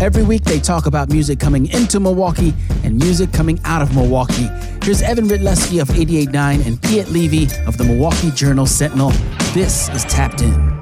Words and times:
Every 0.00 0.22
week 0.22 0.44
they 0.44 0.58
talk 0.58 0.86
about 0.86 1.10
music 1.10 1.38
coming 1.38 1.66
into 1.66 2.00
Milwaukee 2.00 2.54
and 2.84 2.96
music 2.96 3.34
coming 3.34 3.60
out 3.66 3.82
of 3.82 3.94
Milwaukee. 3.94 4.48
Here's 4.82 5.02
Evan 5.02 5.26
Rytlewski 5.26 5.82
of 5.82 5.88
88.9 5.88 6.66
and 6.66 6.82
Piet 6.82 7.10
Levy 7.10 7.54
of 7.66 7.76
the 7.76 7.84
Milwaukee 7.84 8.30
Journal 8.30 8.64
Sentinel. 8.64 9.10
This 9.52 9.90
is 9.90 10.04
Tapped 10.04 10.40
In. 10.40 10.80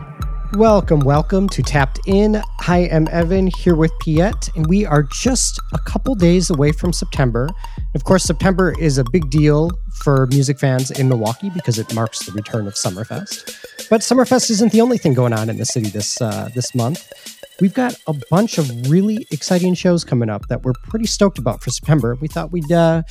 Welcome, 0.53 1.01
welcome 1.01 1.49
to 1.49 1.65
Tapped 1.65 1.99
In. 2.07 2.41
Hi, 2.61 2.77
I 2.77 2.81
am 2.83 3.09
Evan 3.11 3.49
here 3.49 3.75
with 3.75 3.91
Piet, 3.99 4.51
and 4.55 4.69
we 4.69 4.87
are 4.87 5.03
just 5.03 5.61
a 5.73 5.79
couple 5.79 6.15
days 6.15 6.49
away 6.49 6.71
from 6.71 6.93
September. 6.93 7.49
Of 7.97 8.05
course, 8.05 8.23
September 8.23 8.73
is 8.79 8.99
a 8.99 9.05
big 9.11 9.31
deal 9.31 9.73
for 10.05 10.29
music 10.29 10.61
fans 10.61 10.93
in 10.93 11.09
Milwaukee 11.09 11.51
because 11.51 11.77
it 11.77 11.93
marks 11.93 12.25
the 12.25 12.31
return 12.31 12.69
of 12.69 12.75
Summerfest. 12.75 13.89
But 13.91 14.03
Summerfest 14.03 14.49
isn't 14.51 14.71
the 14.71 14.81
only 14.81 14.97
thing 14.97 15.13
going 15.13 15.33
on 15.33 15.51
in 15.51 15.57
the 15.57 15.67
city 15.67 15.89
this 15.91 16.21
uh, 16.21 16.51
this 16.55 16.73
month. 16.73 17.13
We've 17.61 17.75
got 17.75 17.95
a 18.07 18.15
bunch 18.31 18.59
of 18.59 18.89
really 18.89 19.27
exciting 19.33 19.75
shows 19.75 20.05
coming 20.05 20.31
up 20.31 20.47
that 20.47 20.63
we're 20.63 20.75
pretty 20.85 21.07
stoked 21.07 21.39
about 21.39 21.61
for 21.61 21.71
September. 21.71 22.17
We 22.21 22.29
thought 22.29 22.53
we'd 22.53 22.71
uh, 22.71 23.03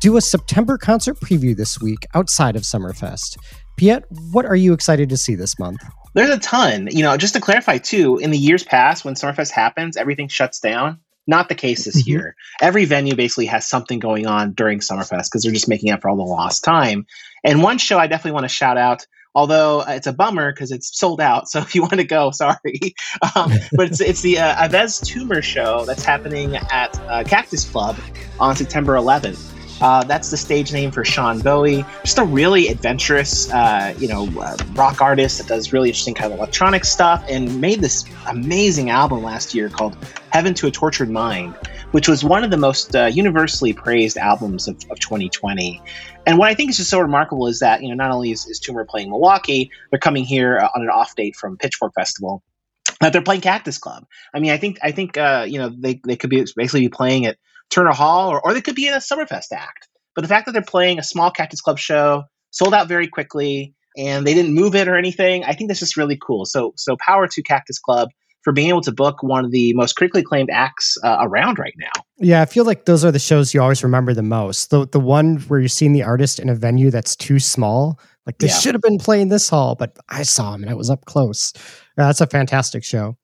do 0.00 0.16
a 0.16 0.20
September 0.20 0.78
concert 0.78 1.18
preview 1.18 1.56
this 1.56 1.80
week 1.80 2.06
outside 2.14 2.54
of 2.54 2.62
Summerfest. 2.62 3.36
Piet, 3.76 4.04
what 4.30 4.46
are 4.46 4.54
you 4.54 4.72
excited 4.72 5.08
to 5.08 5.16
see 5.16 5.34
this 5.34 5.58
month? 5.58 5.80
There's 6.14 6.30
a 6.30 6.38
ton. 6.38 6.88
You 6.92 7.02
know, 7.02 7.16
just 7.16 7.34
to 7.34 7.40
clarify 7.40 7.78
too, 7.78 8.18
in 8.18 8.30
the 8.30 8.38
years 8.38 8.62
past, 8.62 9.04
when 9.04 9.14
Summerfest 9.14 9.50
happens, 9.50 9.96
everything 9.96 10.28
shuts 10.28 10.60
down. 10.60 11.00
Not 11.26 11.48
the 11.48 11.56
case 11.56 11.84
this 11.84 12.02
mm-hmm. 12.02 12.10
year. 12.10 12.36
Every 12.60 12.84
venue 12.84 13.16
basically 13.16 13.46
has 13.46 13.66
something 13.66 13.98
going 13.98 14.28
on 14.28 14.52
during 14.52 14.78
Summerfest 14.78 15.24
because 15.24 15.42
they're 15.42 15.52
just 15.52 15.68
making 15.68 15.90
up 15.90 16.02
for 16.02 16.08
all 16.08 16.16
the 16.16 16.22
lost 16.22 16.62
time. 16.62 17.06
And 17.42 17.60
one 17.60 17.78
show 17.78 17.98
I 17.98 18.06
definitely 18.06 18.32
want 18.32 18.44
to 18.44 18.48
shout 18.48 18.78
out, 18.78 19.04
although 19.36 19.84
it's 19.86 20.06
a 20.06 20.12
bummer 20.12 20.50
because 20.50 20.72
it's 20.72 20.98
sold 20.98 21.20
out. 21.20 21.48
So 21.48 21.60
if 21.66 21.74
you 21.76 21.82
want 21.82 21.94
to 21.94 22.04
go, 22.04 22.32
sorry. 22.32 22.56
Um, 23.34 23.52
but 23.72 23.88
it's, 23.88 24.00
it's 24.00 24.22
the 24.22 24.38
uh, 24.38 24.64
Yves 24.64 25.00
Tumor 25.00 25.42
show 25.42 25.84
that's 25.84 26.04
happening 26.04 26.56
at 26.56 26.98
uh, 27.00 27.24
Cactus 27.24 27.68
Club 27.68 27.96
on 28.40 28.56
September 28.56 28.94
11th. 28.94 29.52
Uh, 29.80 30.02
that's 30.04 30.30
the 30.30 30.36
stage 30.36 30.72
name 30.72 30.90
for 30.90 31.04
Sean 31.04 31.40
Bowie. 31.40 31.84
Just 32.02 32.18
a 32.18 32.24
really 32.24 32.68
adventurous, 32.68 33.50
uh, 33.52 33.94
you 33.98 34.08
know, 34.08 34.28
uh, 34.40 34.56
rock 34.72 35.02
artist 35.02 35.38
that 35.38 35.48
does 35.48 35.72
really 35.72 35.90
interesting 35.90 36.14
kind 36.14 36.32
of 36.32 36.38
electronic 36.38 36.84
stuff 36.84 37.24
and 37.28 37.60
made 37.60 37.80
this 37.80 38.04
amazing 38.28 38.90
album 38.90 39.22
last 39.22 39.54
year 39.54 39.68
called 39.68 39.96
Heaven 40.30 40.54
to 40.54 40.66
a 40.66 40.70
Tortured 40.70 41.10
Mind, 41.10 41.54
which 41.92 42.08
was 42.08 42.24
one 42.24 42.42
of 42.42 42.50
the 42.50 42.56
most 42.56 42.96
uh, 42.96 43.06
universally 43.06 43.74
praised 43.74 44.16
albums 44.16 44.66
of, 44.66 44.76
of 44.90 44.98
2020. 44.98 45.82
And 46.26 46.38
what 46.38 46.48
I 46.48 46.54
think 46.54 46.70
is 46.70 46.78
just 46.78 46.90
so 46.90 46.98
remarkable 46.98 47.46
is 47.46 47.60
that, 47.60 47.82
you 47.82 47.88
know, 47.88 47.94
not 47.94 48.10
only 48.10 48.30
is, 48.30 48.46
is 48.46 48.58
Tumor 48.58 48.84
playing 48.84 49.10
Milwaukee, 49.10 49.70
they're 49.90 50.00
coming 50.00 50.24
here 50.24 50.58
uh, 50.58 50.68
on 50.74 50.82
an 50.82 50.88
off 50.88 51.14
date 51.16 51.36
from 51.36 51.58
Pitchfork 51.58 51.92
Festival 51.94 52.42
that 53.00 53.12
they're 53.12 53.22
playing 53.22 53.42
Cactus 53.42 53.78
Club. 53.78 54.06
I 54.32 54.40
mean, 54.40 54.52
I 54.52 54.56
think 54.56 54.78
I 54.82 54.90
think 54.90 55.18
uh, 55.18 55.44
you 55.46 55.58
know 55.58 55.68
they, 55.68 56.00
they 56.06 56.16
could 56.16 56.30
be 56.30 56.44
basically 56.56 56.80
be 56.80 56.88
playing 56.88 57.26
at 57.26 57.36
Turner 57.70 57.92
Hall, 57.92 58.30
or, 58.30 58.40
or 58.44 58.54
they 58.54 58.60
could 58.60 58.74
be 58.74 58.86
in 58.86 58.94
a 58.94 58.98
Summerfest 58.98 59.52
act. 59.52 59.88
But 60.14 60.22
the 60.22 60.28
fact 60.28 60.46
that 60.46 60.52
they're 60.52 60.62
playing 60.62 60.98
a 60.98 61.02
small 61.02 61.30
Cactus 61.30 61.60
Club 61.60 61.78
show, 61.78 62.24
sold 62.50 62.74
out 62.74 62.88
very 62.88 63.06
quickly, 63.06 63.74
and 63.96 64.26
they 64.26 64.34
didn't 64.34 64.54
move 64.54 64.74
it 64.74 64.88
or 64.88 64.96
anything, 64.96 65.44
I 65.44 65.52
think 65.52 65.68
that's 65.68 65.80
just 65.80 65.96
really 65.96 66.18
cool. 66.20 66.44
So, 66.44 66.72
so 66.76 66.96
power 67.04 67.26
to 67.28 67.42
Cactus 67.42 67.78
Club 67.78 68.10
for 68.46 68.52
being 68.52 68.68
able 68.68 68.80
to 68.82 68.92
book 68.92 69.24
one 69.24 69.44
of 69.44 69.50
the 69.50 69.74
most 69.74 69.96
critically 69.96 70.20
acclaimed 70.20 70.50
acts 70.52 70.96
uh, 71.02 71.16
around 71.20 71.58
right 71.58 71.74
now. 71.78 71.90
Yeah, 72.18 72.42
I 72.42 72.44
feel 72.44 72.64
like 72.64 72.84
those 72.84 73.04
are 73.04 73.10
the 73.10 73.18
shows 73.18 73.52
you 73.52 73.60
always 73.60 73.82
remember 73.82 74.14
the 74.14 74.22
most. 74.22 74.70
The 74.70 74.86
the 74.86 75.00
one 75.00 75.38
where 75.48 75.58
you're 75.58 75.68
seeing 75.68 75.92
the 75.92 76.04
artist 76.04 76.38
in 76.38 76.48
a 76.48 76.54
venue 76.54 76.92
that's 76.92 77.16
too 77.16 77.40
small. 77.40 77.98
Like 78.24 78.38
they 78.38 78.46
yeah. 78.46 78.54
should 78.54 78.74
have 78.76 78.82
been 78.82 78.98
playing 78.98 79.30
this 79.30 79.48
hall, 79.48 79.74
but 79.74 79.98
I 80.08 80.22
saw 80.22 80.54
him 80.54 80.62
and 80.62 80.70
I 80.70 80.74
was 80.74 80.90
up 80.90 81.06
close. 81.06 81.52
that's 81.96 82.20
a 82.20 82.26
fantastic 82.28 82.84
show. 82.84 83.16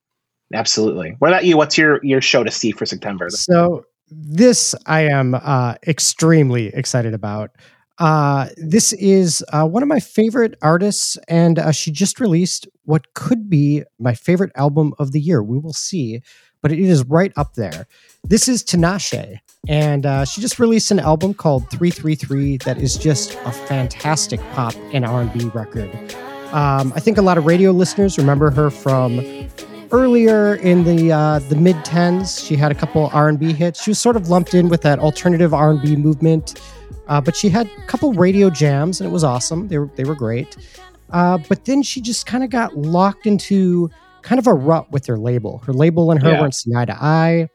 Absolutely. 0.52 1.14
What 1.20 1.28
about 1.28 1.44
you? 1.44 1.56
What's 1.56 1.78
your 1.78 2.04
your 2.04 2.20
show 2.20 2.42
to 2.42 2.50
see 2.50 2.72
for 2.72 2.84
September? 2.84 3.30
So 3.30 3.84
this 4.14 4.74
I 4.86 5.02
am 5.02 5.34
uh, 5.34 5.74
extremely 5.86 6.68
excited 6.68 7.14
about. 7.14 7.50
Uh, 7.98 8.48
this 8.56 8.92
is 8.94 9.44
uh, 9.52 9.66
one 9.66 9.82
of 9.82 9.88
my 9.88 10.00
favorite 10.00 10.56
artists, 10.62 11.16
and 11.28 11.58
uh, 11.58 11.72
she 11.72 11.90
just 11.90 12.20
released 12.20 12.66
what 12.84 13.14
could 13.14 13.48
be 13.48 13.84
my 13.98 14.14
favorite 14.14 14.50
album 14.56 14.94
of 14.98 15.12
the 15.12 15.20
year. 15.20 15.42
We 15.42 15.58
will 15.58 15.72
see, 15.72 16.20
but 16.62 16.72
it 16.72 16.80
is 16.80 17.04
right 17.04 17.32
up 17.36 17.54
there. 17.54 17.86
This 18.24 18.48
is 18.48 18.64
Tinashe, 18.64 19.38
and 19.68 20.06
uh, 20.06 20.24
she 20.24 20.40
just 20.40 20.58
released 20.58 20.90
an 20.90 21.00
album 21.00 21.34
called 21.34 21.70
333 21.70 22.56
that 22.58 22.78
is 22.78 22.96
just 22.96 23.34
a 23.44 23.52
fantastic 23.52 24.40
pop 24.52 24.74
and 24.92 25.04
R&B 25.04 25.46
record. 25.54 25.90
Um, 26.52 26.92
I 26.94 27.00
think 27.00 27.18
a 27.18 27.22
lot 27.22 27.38
of 27.38 27.46
radio 27.46 27.70
listeners 27.70 28.18
remember 28.18 28.50
her 28.50 28.68
from 28.70 29.18
earlier 29.92 30.56
in 30.56 30.84
the 30.84 31.12
uh, 31.12 31.38
the 31.38 31.56
mid 31.56 31.84
tens. 31.84 32.42
She 32.42 32.56
had 32.56 32.72
a 32.72 32.74
couple 32.74 33.10
R 33.12 33.28
and 33.28 33.38
B 33.38 33.52
hits. 33.52 33.82
She 33.82 33.90
was 33.90 33.98
sort 33.98 34.16
of 34.16 34.28
lumped 34.28 34.54
in 34.54 34.68
with 34.68 34.82
that 34.82 34.98
alternative 34.98 35.54
R 35.54 35.70
and 35.70 35.82
B 35.82 35.96
movement, 35.96 36.60
uh, 37.08 37.20
but 37.20 37.36
she 37.36 37.48
had 37.48 37.66
a 37.66 37.86
couple 37.86 38.12
radio 38.12 38.50
jams, 38.50 39.00
and 39.00 39.08
it 39.08 39.12
was 39.12 39.22
awesome. 39.22 39.68
They 39.68 39.78
were 39.78 39.90
they 39.96 40.04
were 40.04 40.14
great. 40.14 40.56
Uh, 41.10 41.38
but 41.48 41.66
then 41.66 41.82
she 41.82 42.00
just 42.00 42.26
kind 42.26 42.42
of 42.42 42.50
got 42.50 42.76
locked 42.76 43.26
into 43.26 43.90
kind 44.22 44.38
of 44.38 44.46
a 44.46 44.54
rut 44.54 44.90
with 44.90 45.06
her 45.06 45.18
label. 45.18 45.58
Her 45.58 45.72
label 45.72 46.10
and 46.10 46.22
her 46.22 46.30
yeah. 46.30 46.40
weren't 46.40 46.56
eye 46.74 46.84
to 46.86 46.96
eye. 47.02 47.48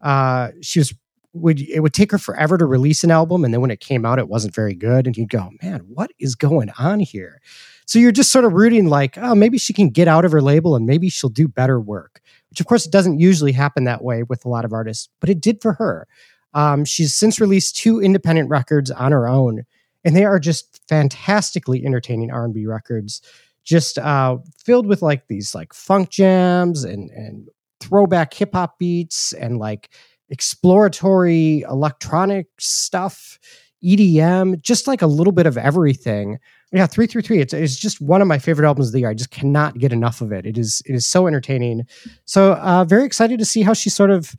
Uh, 0.00 0.50
she 0.62 0.80
was 0.80 0.94
would 1.34 1.60
it 1.60 1.80
would 1.80 1.94
take 1.94 2.10
her 2.12 2.18
forever 2.18 2.58
to 2.58 2.64
release 2.64 3.04
an 3.04 3.10
album, 3.10 3.44
and 3.44 3.52
then 3.52 3.60
when 3.60 3.70
it 3.70 3.80
came 3.80 4.04
out, 4.04 4.18
it 4.18 4.28
wasn't 4.28 4.54
very 4.54 4.74
good. 4.74 5.06
And 5.06 5.16
you'd 5.16 5.30
go, 5.30 5.50
man, 5.62 5.80
what 5.88 6.10
is 6.18 6.34
going 6.34 6.70
on 6.78 7.00
here? 7.00 7.40
So 7.86 7.98
you're 7.98 8.12
just 8.12 8.32
sort 8.32 8.44
of 8.44 8.52
rooting 8.52 8.86
like, 8.86 9.18
oh, 9.18 9.34
maybe 9.34 9.58
she 9.58 9.72
can 9.72 9.90
get 9.90 10.08
out 10.08 10.24
of 10.24 10.32
her 10.32 10.40
label 10.40 10.76
and 10.76 10.86
maybe 10.86 11.08
she'll 11.08 11.30
do 11.30 11.48
better 11.48 11.80
work, 11.80 12.20
which 12.50 12.60
of 12.60 12.66
course 12.66 12.86
it 12.86 12.92
doesn't 12.92 13.18
usually 13.20 13.52
happen 13.52 13.84
that 13.84 14.02
way 14.02 14.22
with 14.22 14.44
a 14.44 14.48
lot 14.48 14.64
of 14.64 14.72
artists, 14.72 15.08
but 15.20 15.28
it 15.28 15.40
did 15.40 15.60
for 15.60 15.74
her. 15.74 16.06
Um, 16.54 16.84
she's 16.84 17.14
since 17.14 17.40
released 17.40 17.76
two 17.76 18.00
independent 18.00 18.50
records 18.50 18.90
on 18.90 19.12
her 19.12 19.28
own, 19.28 19.64
and 20.04 20.14
they 20.14 20.24
are 20.24 20.38
just 20.38 20.80
fantastically 20.88 21.84
entertaining 21.84 22.30
R&B 22.30 22.66
records, 22.66 23.22
just 23.64 23.98
uh, 23.98 24.38
filled 24.58 24.86
with 24.86 25.02
like 25.02 25.28
these 25.28 25.54
like 25.54 25.72
funk 25.72 26.10
jams 26.10 26.84
and 26.84 27.10
and 27.10 27.48
throwback 27.80 28.32
hip 28.32 28.54
hop 28.54 28.78
beats 28.78 29.32
and 29.32 29.58
like 29.58 29.90
exploratory 30.30 31.60
electronic 31.62 32.46
stuff, 32.58 33.38
EDM, 33.82 34.60
just 34.62 34.86
like 34.86 35.02
a 35.02 35.06
little 35.06 35.32
bit 35.32 35.46
of 35.46 35.58
everything 35.58 36.38
yeah, 36.72 36.86
three 36.86 37.06
three 37.06 37.22
three. 37.22 37.40
It's, 37.40 37.52
it's 37.52 37.76
just 37.76 38.00
one 38.00 38.22
of 38.22 38.28
my 38.28 38.38
favorite 38.38 38.66
albums 38.66 38.88
of 38.88 38.92
the 38.92 39.00
year. 39.00 39.10
I 39.10 39.14
just 39.14 39.30
cannot 39.30 39.78
get 39.78 39.92
enough 39.92 40.22
of 40.22 40.32
it. 40.32 40.46
It 40.46 40.56
is 40.56 40.82
it 40.86 40.94
is 40.94 41.06
so 41.06 41.26
entertaining. 41.26 41.86
So 42.24 42.54
uh, 42.54 42.84
very 42.84 43.04
excited 43.04 43.38
to 43.38 43.44
see 43.44 43.62
how 43.62 43.74
she 43.74 43.90
sort 43.90 44.10
of 44.10 44.34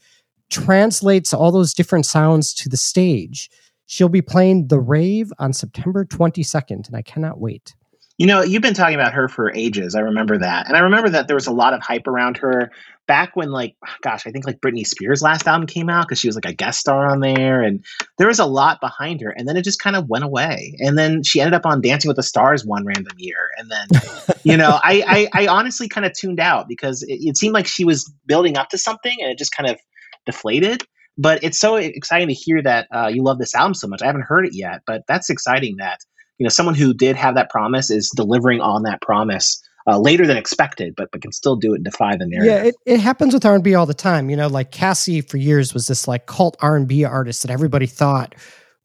translates 0.49 1.33
all 1.33 1.51
those 1.51 1.73
different 1.73 2.05
sounds 2.05 2.53
to 2.55 2.69
the 2.69 2.77
stage. 2.77 3.49
She'll 3.85 4.09
be 4.09 4.21
playing 4.21 4.67
the 4.67 4.79
Rave 4.79 5.31
on 5.37 5.53
September 5.53 6.05
22nd, 6.05 6.87
and 6.87 6.95
I 6.95 7.03
cannot 7.03 7.39
wait. 7.39 7.75
You 8.17 8.27
know, 8.27 8.41
you've 8.41 8.61
been 8.61 8.73
talking 8.73 8.95
about 8.95 9.13
her 9.13 9.27
for 9.27 9.53
ages. 9.53 9.95
I 9.95 9.99
remember 9.99 10.37
that. 10.37 10.67
And 10.67 10.77
I 10.77 10.79
remember 10.79 11.09
that 11.09 11.27
there 11.27 11.35
was 11.35 11.47
a 11.47 11.51
lot 11.51 11.73
of 11.73 11.81
hype 11.81 12.07
around 12.07 12.37
her 12.37 12.71
back 13.07 13.35
when, 13.35 13.51
like, 13.51 13.75
gosh, 14.01 14.25
I 14.25 14.31
think 14.31 14.45
like 14.45 14.61
Britney 14.61 14.85
Spears' 14.85 15.21
last 15.21 15.47
album 15.47 15.67
came 15.67 15.89
out 15.89 16.07
because 16.07 16.19
she 16.19 16.27
was 16.27 16.35
like 16.35 16.45
a 16.45 16.53
guest 16.53 16.79
star 16.79 17.07
on 17.07 17.19
there. 17.19 17.61
And 17.61 17.83
there 18.17 18.27
was 18.27 18.39
a 18.39 18.45
lot 18.45 18.81
behind 18.81 19.21
her. 19.21 19.29
And 19.29 19.47
then 19.47 19.57
it 19.57 19.63
just 19.63 19.81
kind 19.81 19.95
of 19.95 20.09
went 20.09 20.23
away. 20.23 20.75
And 20.79 20.97
then 20.97 21.23
she 21.23 21.41
ended 21.41 21.53
up 21.53 21.65
on 21.65 21.81
Dancing 21.81 22.09
with 22.09 22.17
the 22.17 22.23
Stars 22.23 22.65
one 22.65 22.85
random 22.85 23.15
year. 23.17 23.49
And 23.57 23.71
then, 23.71 24.01
you 24.43 24.57
know, 24.57 24.79
I, 24.83 25.29
I, 25.33 25.43
I, 25.43 25.47
honestly 25.47 25.87
kind 25.87 26.05
of 26.05 26.13
tuned 26.13 26.39
out 26.39 26.67
because 26.67 27.03
it, 27.03 27.19
it 27.21 27.37
seemed 27.37 27.53
like 27.53 27.67
she 27.67 27.85
was 27.85 28.11
building 28.25 28.57
up 28.57 28.69
to 28.69 28.77
something 28.77 29.15
and 29.19 29.31
it 29.31 29.37
just 29.37 29.55
kind 29.55 29.69
of 29.69 29.77
deflated 30.25 30.83
but 31.17 31.43
it's 31.43 31.59
so 31.59 31.75
exciting 31.75 32.27
to 32.27 32.33
hear 32.33 32.61
that 32.61 32.87
uh, 32.93 33.07
you 33.07 33.23
love 33.23 33.37
this 33.37 33.53
album 33.53 33.73
so 33.73 33.87
much. 33.87 34.01
I 34.01 34.07
haven't 34.07 34.23
heard 34.23 34.45
it 34.45 34.55
yet, 34.55 34.81
but 34.85 35.03
that's 35.07 35.29
exciting 35.29 35.77
that 35.77 35.99
you 36.37 36.43
know 36.43 36.49
someone 36.49 36.75
who 36.75 36.93
did 36.93 37.15
have 37.15 37.35
that 37.35 37.49
promise 37.49 37.91
is 37.91 38.09
delivering 38.15 38.61
on 38.61 38.83
that 38.83 39.01
promise 39.01 39.61
uh, 39.87 39.99
later 39.99 40.25
than 40.25 40.37
expected, 40.37 40.93
but 40.95 41.11
but 41.11 41.21
can 41.21 41.31
still 41.31 41.55
do 41.55 41.73
it 41.73 41.77
and 41.77 41.85
defy 41.85 42.15
the 42.15 42.25
narrative. 42.25 42.53
Yeah, 42.53 42.69
it, 42.69 42.75
it 42.85 42.99
happens 42.99 43.33
with 43.33 43.45
R 43.45 43.55
and 43.55 43.63
B 43.63 43.75
all 43.75 43.85
the 43.85 43.93
time. 43.93 44.29
You 44.29 44.35
know, 44.35 44.47
like 44.47 44.71
Cassie 44.71 45.21
for 45.21 45.37
years 45.37 45.73
was 45.73 45.87
this 45.87 46.07
like 46.07 46.25
cult 46.25 46.57
R 46.61 46.75
and 46.75 46.87
B 46.87 47.03
artist 47.03 47.41
that 47.43 47.51
everybody 47.51 47.87
thought 47.87 48.35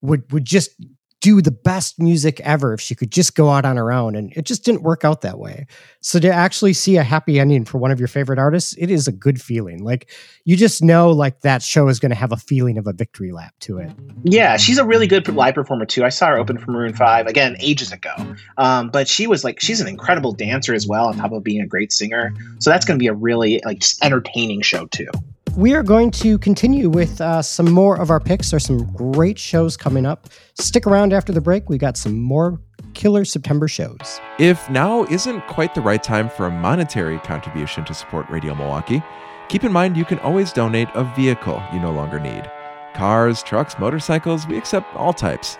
would 0.00 0.30
would 0.32 0.44
just 0.44 0.70
do 1.20 1.42
the 1.42 1.50
best 1.50 1.98
music 1.98 2.40
ever 2.40 2.74
if 2.74 2.80
she 2.80 2.94
could 2.94 3.10
just 3.10 3.34
go 3.34 3.50
out 3.50 3.64
on 3.64 3.76
her 3.76 3.90
own. 3.90 4.14
And 4.14 4.32
it 4.36 4.44
just 4.44 4.64
didn't 4.64 4.82
work 4.82 5.04
out 5.04 5.22
that 5.22 5.38
way. 5.38 5.66
So 6.00 6.20
to 6.20 6.28
actually 6.28 6.72
see 6.72 6.96
a 6.96 7.02
happy 7.02 7.40
ending 7.40 7.64
for 7.64 7.78
one 7.78 7.90
of 7.90 7.98
your 7.98 8.06
favorite 8.06 8.38
artists, 8.38 8.74
it 8.78 8.90
is 8.90 9.08
a 9.08 9.12
good 9.12 9.40
feeling. 9.40 9.82
Like 9.82 10.10
you 10.44 10.56
just 10.56 10.82
know 10.82 11.10
like 11.10 11.40
that 11.40 11.62
show 11.62 11.88
is 11.88 11.98
going 11.98 12.10
to 12.10 12.16
have 12.16 12.30
a 12.30 12.36
feeling 12.36 12.78
of 12.78 12.86
a 12.86 12.92
victory 12.92 13.32
lap 13.32 13.54
to 13.60 13.78
it. 13.78 13.90
Yeah, 14.22 14.56
she's 14.56 14.78
a 14.78 14.84
really 14.84 15.08
good 15.08 15.26
live 15.28 15.54
performer 15.54 15.86
too. 15.86 16.04
I 16.04 16.08
saw 16.10 16.28
her 16.28 16.38
open 16.38 16.56
for 16.56 16.70
Maroon 16.70 16.94
5 16.94 17.26
again 17.26 17.56
ages 17.58 17.90
ago. 17.90 18.14
Um, 18.56 18.90
but 18.90 19.08
she 19.08 19.26
was 19.26 19.42
like 19.42 19.60
she's 19.60 19.80
an 19.80 19.88
incredible 19.88 20.32
dancer 20.32 20.72
as 20.72 20.86
well 20.86 21.06
on 21.06 21.16
top 21.16 21.32
of 21.32 21.42
being 21.42 21.60
a 21.60 21.66
great 21.66 21.92
singer. 21.92 22.32
So 22.60 22.70
that's 22.70 22.84
going 22.84 22.98
to 22.98 23.02
be 23.02 23.08
a 23.08 23.14
really 23.14 23.60
like 23.64 23.82
entertaining 24.02 24.62
show 24.62 24.86
too 24.86 25.08
we 25.56 25.74
are 25.74 25.82
going 25.82 26.10
to 26.12 26.38
continue 26.38 26.88
with 26.88 27.20
uh, 27.20 27.42
some 27.42 27.70
more 27.70 27.96
of 27.96 28.10
our 28.10 28.20
picks. 28.20 28.50
There's 28.50 28.66
some 28.66 28.84
great 28.92 29.38
shows 29.38 29.76
coming 29.76 30.06
up. 30.06 30.28
Stick 30.58 30.86
around 30.86 31.12
after 31.12 31.32
the 31.32 31.40
break. 31.40 31.68
We 31.68 31.78
got 31.78 31.96
some 31.96 32.18
more 32.18 32.60
killer 32.94 33.24
September 33.24 33.68
shows. 33.68 34.20
If 34.38 34.68
now 34.70 35.04
isn't 35.04 35.46
quite 35.46 35.74
the 35.74 35.80
right 35.80 36.02
time 36.02 36.28
for 36.28 36.46
a 36.46 36.50
monetary 36.50 37.18
contribution 37.20 37.84
to 37.84 37.94
support 37.94 38.28
Radio 38.30 38.54
Milwaukee, 38.54 39.02
Keep 39.48 39.64
in 39.64 39.72
mind 39.72 39.96
you 39.96 40.04
can 40.04 40.18
always 40.18 40.52
donate 40.52 40.88
a 40.94 41.04
vehicle 41.16 41.62
you 41.72 41.80
no 41.80 41.90
longer 41.90 42.20
need. 42.20 42.50
Cars, 42.94 43.42
trucks, 43.42 43.78
motorcycles, 43.78 44.46
we 44.46 44.58
accept 44.58 44.94
all 44.94 45.14
types. 45.14 45.56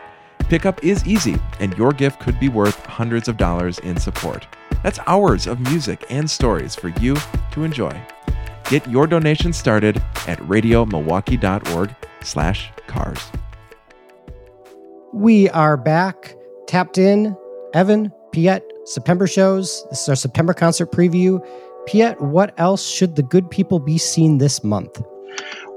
Pickup 0.51 0.85
is 0.85 1.07
easy, 1.07 1.37
and 1.59 1.77
your 1.79 1.93
gift 1.93 2.21
could 2.21 2.39
be 2.39 2.51
worth 2.51 2.85
hundreds 2.85 3.29
of 3.29 3.39
dollars 3.39 3.79
in 3.79 3.97
support. 3.99 4.47
That's 4.83 4.99
hours 5.07 5.47
of 5.47 5.61
music 5.61 6.05
and 6.11 6.31
stories 6.31 6.75
for 6.75 6.89
you 7.01 7.17
to 7.53 7.65
enjoy. 7.65 7.99
Get 8.69 8.87
your 8.91 9.07
donation 9.07 9.55
started 9.55 9.97
at 10.27 10.39
radiomilwaukee.org 10.41 11.95
slash 12.23 12.71
cars. 12.87 13.31
We 15.15 15.49
are 15.51 15.79
back, 15.79 16.35
tapped 16.67 16.99
in. 16.99 17.35
Evan, 17.73 18.13
Piet, 18.33 18.63
September 18.85 19.27
shows. 19.27 19.85
This 19.91 20.03
is 20.03 20.09
our 20.09 20.17
September 20.17 20.53
concert 20.53 20.93
preview. 20.93 21.45
Piet, 21.87 22.21
what 22.21 22.53
else 22.59 22.87
should 22.87 23.17
the 23.17 23.23
good 23.23 23.51
people 23.51 23.79
be 23.79 23.97
seeing 23.97 24.37
this 24.37 24.63
month? 24.63 25.03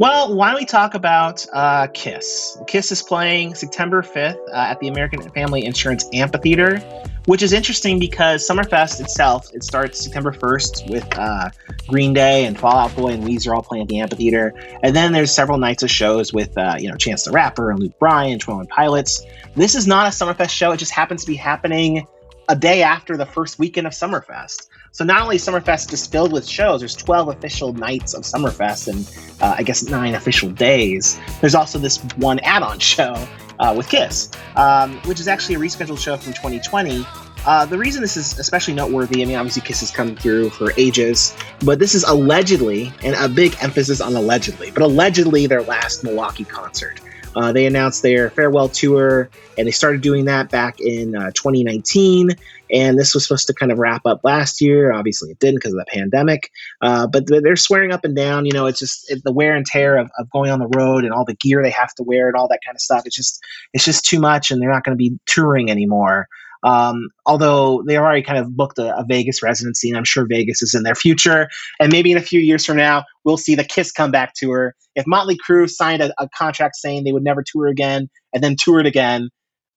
Well, 0.01 0.33
why 0.33 0.49
don't 0.49 0.59
we 0.59 0.65
talk 0.65 0.95
about 0.95 1.45
uh, 1.53 1.85
Kiss? 1.93 2.57
Kiss 2.65 2.91
is 2.91 3.03
playing 3.03 3.53
September 3.53 4.01
5th 4.01 4.35
uh, 4.49 4.55
at 4.55 4.79
the 4.79 4.87
American 4.87 5.21
Family 5.29 5.63
Insurance 5.63 6.09
Amphitheater, 6.11 6.79
which 7.27 7.43
is 7.43 7.53
interesting 7.53 7.99
because 7.99 8.43
Summerfest 8.43 8.99
itself, 8.99 9.53
it 9.53 9.63
starts 9.63 10.03
September 10.03 10.31
1st 10.31 10.89
with 10.89 11.07
uh, 11.19 11.51
Green 11.87 12.13
Day 12.13 12.45
and 12.47 12.57
Fall 12.57 12.77
Out 12.77 12.95
Boy 12.95 13.09
and 13.09 13.23
Weezer 13.23 13.53
all 13.53 13.61
playing 13.61 13.83
at 13.83 13.89
the 13.89 13.99
amphitheater. 13.99 14.55
And 14.81 14.95
then 14.95 15.11
there's 15.11 15.31
several 15.31 15.59
nights 15.59 15.83
of 15.83 15.91
shows 15.91 16.33
with, 16.33 16.57
uh, 16.57 16.77
you 16.79 16.89
know, 16.89 16.95
Chance 16.95 17.25
the 17.25 17.31
Rapper 17.31 17.69
and 17.69 17.79
Luke 17.79 17.99
Bryan, 17.99 18.39
12 18.39 18.69
Pilots. 18.69 19.23
This 19.55 19.75
is 19.75 19.85
not 19.85 20.07
a 20.07 20.09
Summerfest 20.09 20.49
show. 20.49 20.71
It 20.71 20.77
just 20.77 20.93
happens 20.93 21.21
to 21.25 21.27
be 21.27 21.35
happening 21.35 22.07
a 22.49 22.55
day 22.55 22.81
after 22.81 23.17
the 23.17 23.27
first 23.27 23.59
weekend 23.59 23.85
of 23.85 23.93
Summerfest. 23.93 24.67
So 24.93 25.05
not 25.05 25.21
only 25.21 25.37
Summerfest 25.37 25.93
is 25.93 26.05
filled 26.05 26.33
with 26.33 26.45
shows, 26.45 26.81
there's 26.81 26.95
12 26.95 27.29
official 27.29 27.71
nights 27.71 28.13
of 28.13 28.23
Summerfest 28.23 28.89
and 28.89 29.41
uh, 29.41 29.55
I 29.57 29.63
guess 29.63 29.83
nine 29.83 30.15
official 30.15 30.49
days. 30.49 31.17
There's 31.39 31.55
also 31.55 31.79
this 31.79 31.99
one 32.17 32.39
add-on 32.39 32.77
show 32.93 33.15
uh, 33.59 33.73
with 33.75 33.87
Kiss, 33.87 34.31
um, 34.57 34.97
which 35.03 35.21
is 35.21 35.29
actually 35.29 35.55
a 35.55 35.59
rescheduled 35.59 35.97
show 35.97 36.17
from 36.17 36.33
2020. 36.33 37.05
Uh, 37.45 37.65
the 37.65 37.77
reason 37.77 38.01
this 38.01 38.17
is 38.17 38.37
especially 38.37 38.73
noteworthy, 38.73 39.21
I 39.21 39.25
mean, 39.25 39.37
obviously 39.37 39.61
Kiss 39.61 39.79
has 39.79 39.91
come 39.91 40.15
through 40.15 40.49
for 40.49 40.73
ages, 40.77 41.35
but 41.63 41.79
this 41.79 41.95
is 41.95 42.03
allegedly, 42.03 42.91
and 43.01 43.15
a 43.15 43.29
big 43.29 43.55
emphasis 43.61 44.01
on 44.01 44.13
allegedly, 44.15 44.71
but 44.71 44.83
allegedly 44.83 45.47
their 45.47 45.63
last 45.63 46.03
Milwaukee 46.03 46.43
concert. 46.43 46.99
Uh, 47.35 47.51
they 47.51 47.65
announced 47.65 48.01
their 48.01 48.29
farewell 48.29 48.69
tour, 48.69 49.29
and 49.57 49.67
they 49.67 49.71
started 49.71 50.01
doing 50.01 50.25
that 50.25 50.49
back 50.49 50.79
in 50.79 51.15
uh, 51.15 51.31
2019. 51.31 52.29
And 52.73 52.97
this 52.97 53.13
was 53.13 53.25
supposed 53.25 53.47
to 53.47 53.53
kind 53.53 53.71
of 53.71 53.79
wrap 53.79 54.05
up 54.05 54.21
last 54.23 54.61
year. 54.61 54.93
Obviously, 54.93 55.31
it 55.31 55.39
didn't 55.39 55.55
because 55.55 55.73
of 55.73 55.79
the 55.79 55.85
pandemic. 55.91 56.49
Uh, 56.81 57.05
but 57.07 57.25
they're 57.27 57.55
swearing 57.55 57.91
up 57.91 58.05
and 58.05 58.15
down. 58.15 58.45
You 58.45 58.53
know, 58.53 58.65
it's 58.65 58.79
just 58.79 59.11
it, 59.11 59.23
the 59.23 59.31
wear 59.31 59.55
and 59.55 59.65
tear 59.65 59.97
of, 59.97 60.09
of 60.17 60.29
going 60.29 60.51
on 60.51 60.59
the 60.59 60.67
road 60.67 61.03
and 61.03 61.13
all 61.13 61.25
the 61.25 61.35
gear 61.35 61.61
they 61.61 61.69
have 61.69 61.93
to 61.95 62.03
wear 62.03 62.27
and 62.27 62.37
all 62.37 62.47
that 62.47 62.61
kind 62.65 62.75
of 62.75 62.81
stuff. 62.81 63.03
It's 63.05 63.15
just 63.15 63.43
it's 63.73 63.83
just 63.83 64.05
too 64.05 64.19
much, 64.19 64.51
and 64.51 64.61
they're 64.61 64.71
not 64.71 64.83
going 64.83 64.97
to 64.97 65.01
be 65.09 65.19
touring 65.25 65.69
anymore. 65.69 66.27
Um, 66.63 67.09
although 67.25 67.83
they 67.87 67.97
already 67.97 68.21
kind 68.21 68.37
of 68.37 68.55
booked 68.55 68.77
a, 68.77 68.95
a, 68.95 69.03
Vegas 69.03 69.41
residency, 69.41 69.89
and 69.89 69.97
I'm 69.97 70.03
sure 70.03 70.25
Vegas 70.27 70.61
is 70.61 70.75
in 70.75 70.83
their 70.83 70.95
future. 70.95 71.49
And 71.79 71.91
maybe 71.91 72.11
in 72.11 72.17
a 72.17 72.21
few 72.21 72.39
years 72.39 72.65
from 72.65 72.77
now, 72.77 73.03
we'll 73.23 73.37
see 73.37 73.55
the 73.55 73.63
Kiss 73.63 73.91
come 73.91 74.05
comeback 74.05 74.33
tour. 74.35 74.75
If 74.95 75.05
Motley 75.07 75.37
Crue 75.37 75.69
signed 75.69 76.01
a, 76.01 76.13
a 76.21 76.29
contract 76.37 76.75
saying 76.75 77.03
they 77.03 77.13
would 77.13 77.23
never 77.23 77.43
tour 77.45 77.67
again 77.67 78.09
and 78.33 78.43
then 78.43 78.55
toured 78.55 78.85
again, 78.85 79.29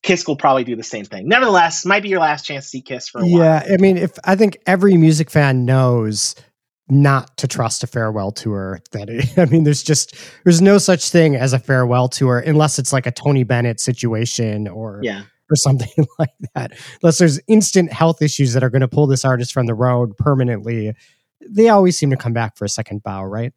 Kiss 0.02 0.26
will 0.26 0.36
probably 0.36 0.64
do 0.64 0.76
the 0.76 0.82
same 0.82 1.06
thing. 1.06 1.26
Nevertheless, 1.26 1.86
might 1.86 2.02
be 2.02 2.10
your 2.10 2.20
last 2.20 2.44
chance 2.44 2.66
to 2.66 2.68
see 2.68 2.82
Kiss 2.82 3.08
for 3.08 3.22
a 3.22 3.24
while. 3.24 3.30
Yeah, 3.30 3.66
I 3.72 3.78
mean, 3.78 3.96
if 3.96 4.18
I 4.24 4.36
think 4.36 4.58
every 4.66 4.96
music 4.96 5.30
fan 5.30 5.64
knows 5.64 6.34
not 6.90 7.34
to 7.38 7.48
trust 7.48 7.82
a 7.82 7.86
farewell 7.86 8.30
tour 8.30 8.80
that 8.92 9.08
it, 9.08 9.26
i 9.38 9.46
mean 9.46 9.64
there's 9.64 9.82
just 9.82 10.14
there's 10.44 10.60
no 10.60 10.76
such 10.76 11.08
thing 11.08 11.34
as 11.34 11.54
a 11.54 11.58
farewell 11.58 12.08
tour 12.08 12.40
unless 12.40 12.78
it's 12.78 12.92
like 12.92 13.06
a 13.06 13.10
tony 13.10 13.42
bennett 13.42 13.80
situation 13.80 14.68
or 14.68 15.00
yeah 15.02 15.22
or 15.50 15.56
something 15.56 16.06
like 16.18 16.34
that. 16.54 16.72
Unless 17.02 17.18
there's 17.18 17.40
instant 17.46 17.92
health 17.92 18.22
issues 18.22 18.52
that 18.52 18.62
are 18.62 18.70
going 18.70 18.80
to 18.80 18.88
pull 18.88 19.06
this 19.06 19.24
artist 19.24 19.52
from 19.52 19.66
the 19.66 19.74
road 19.74 20.16
permanently, 20.16 20.94
they 21.46 21.68
always 21.68 21.98
seem 21.98 22.10
to 22.10 22.16
come 22.16 22.32
back 22.32 22.56
for 22.56 22.64
a 22.64 22.68
second 22.68 23.02
bow, 23.02 23.24
right? 23.24 23.52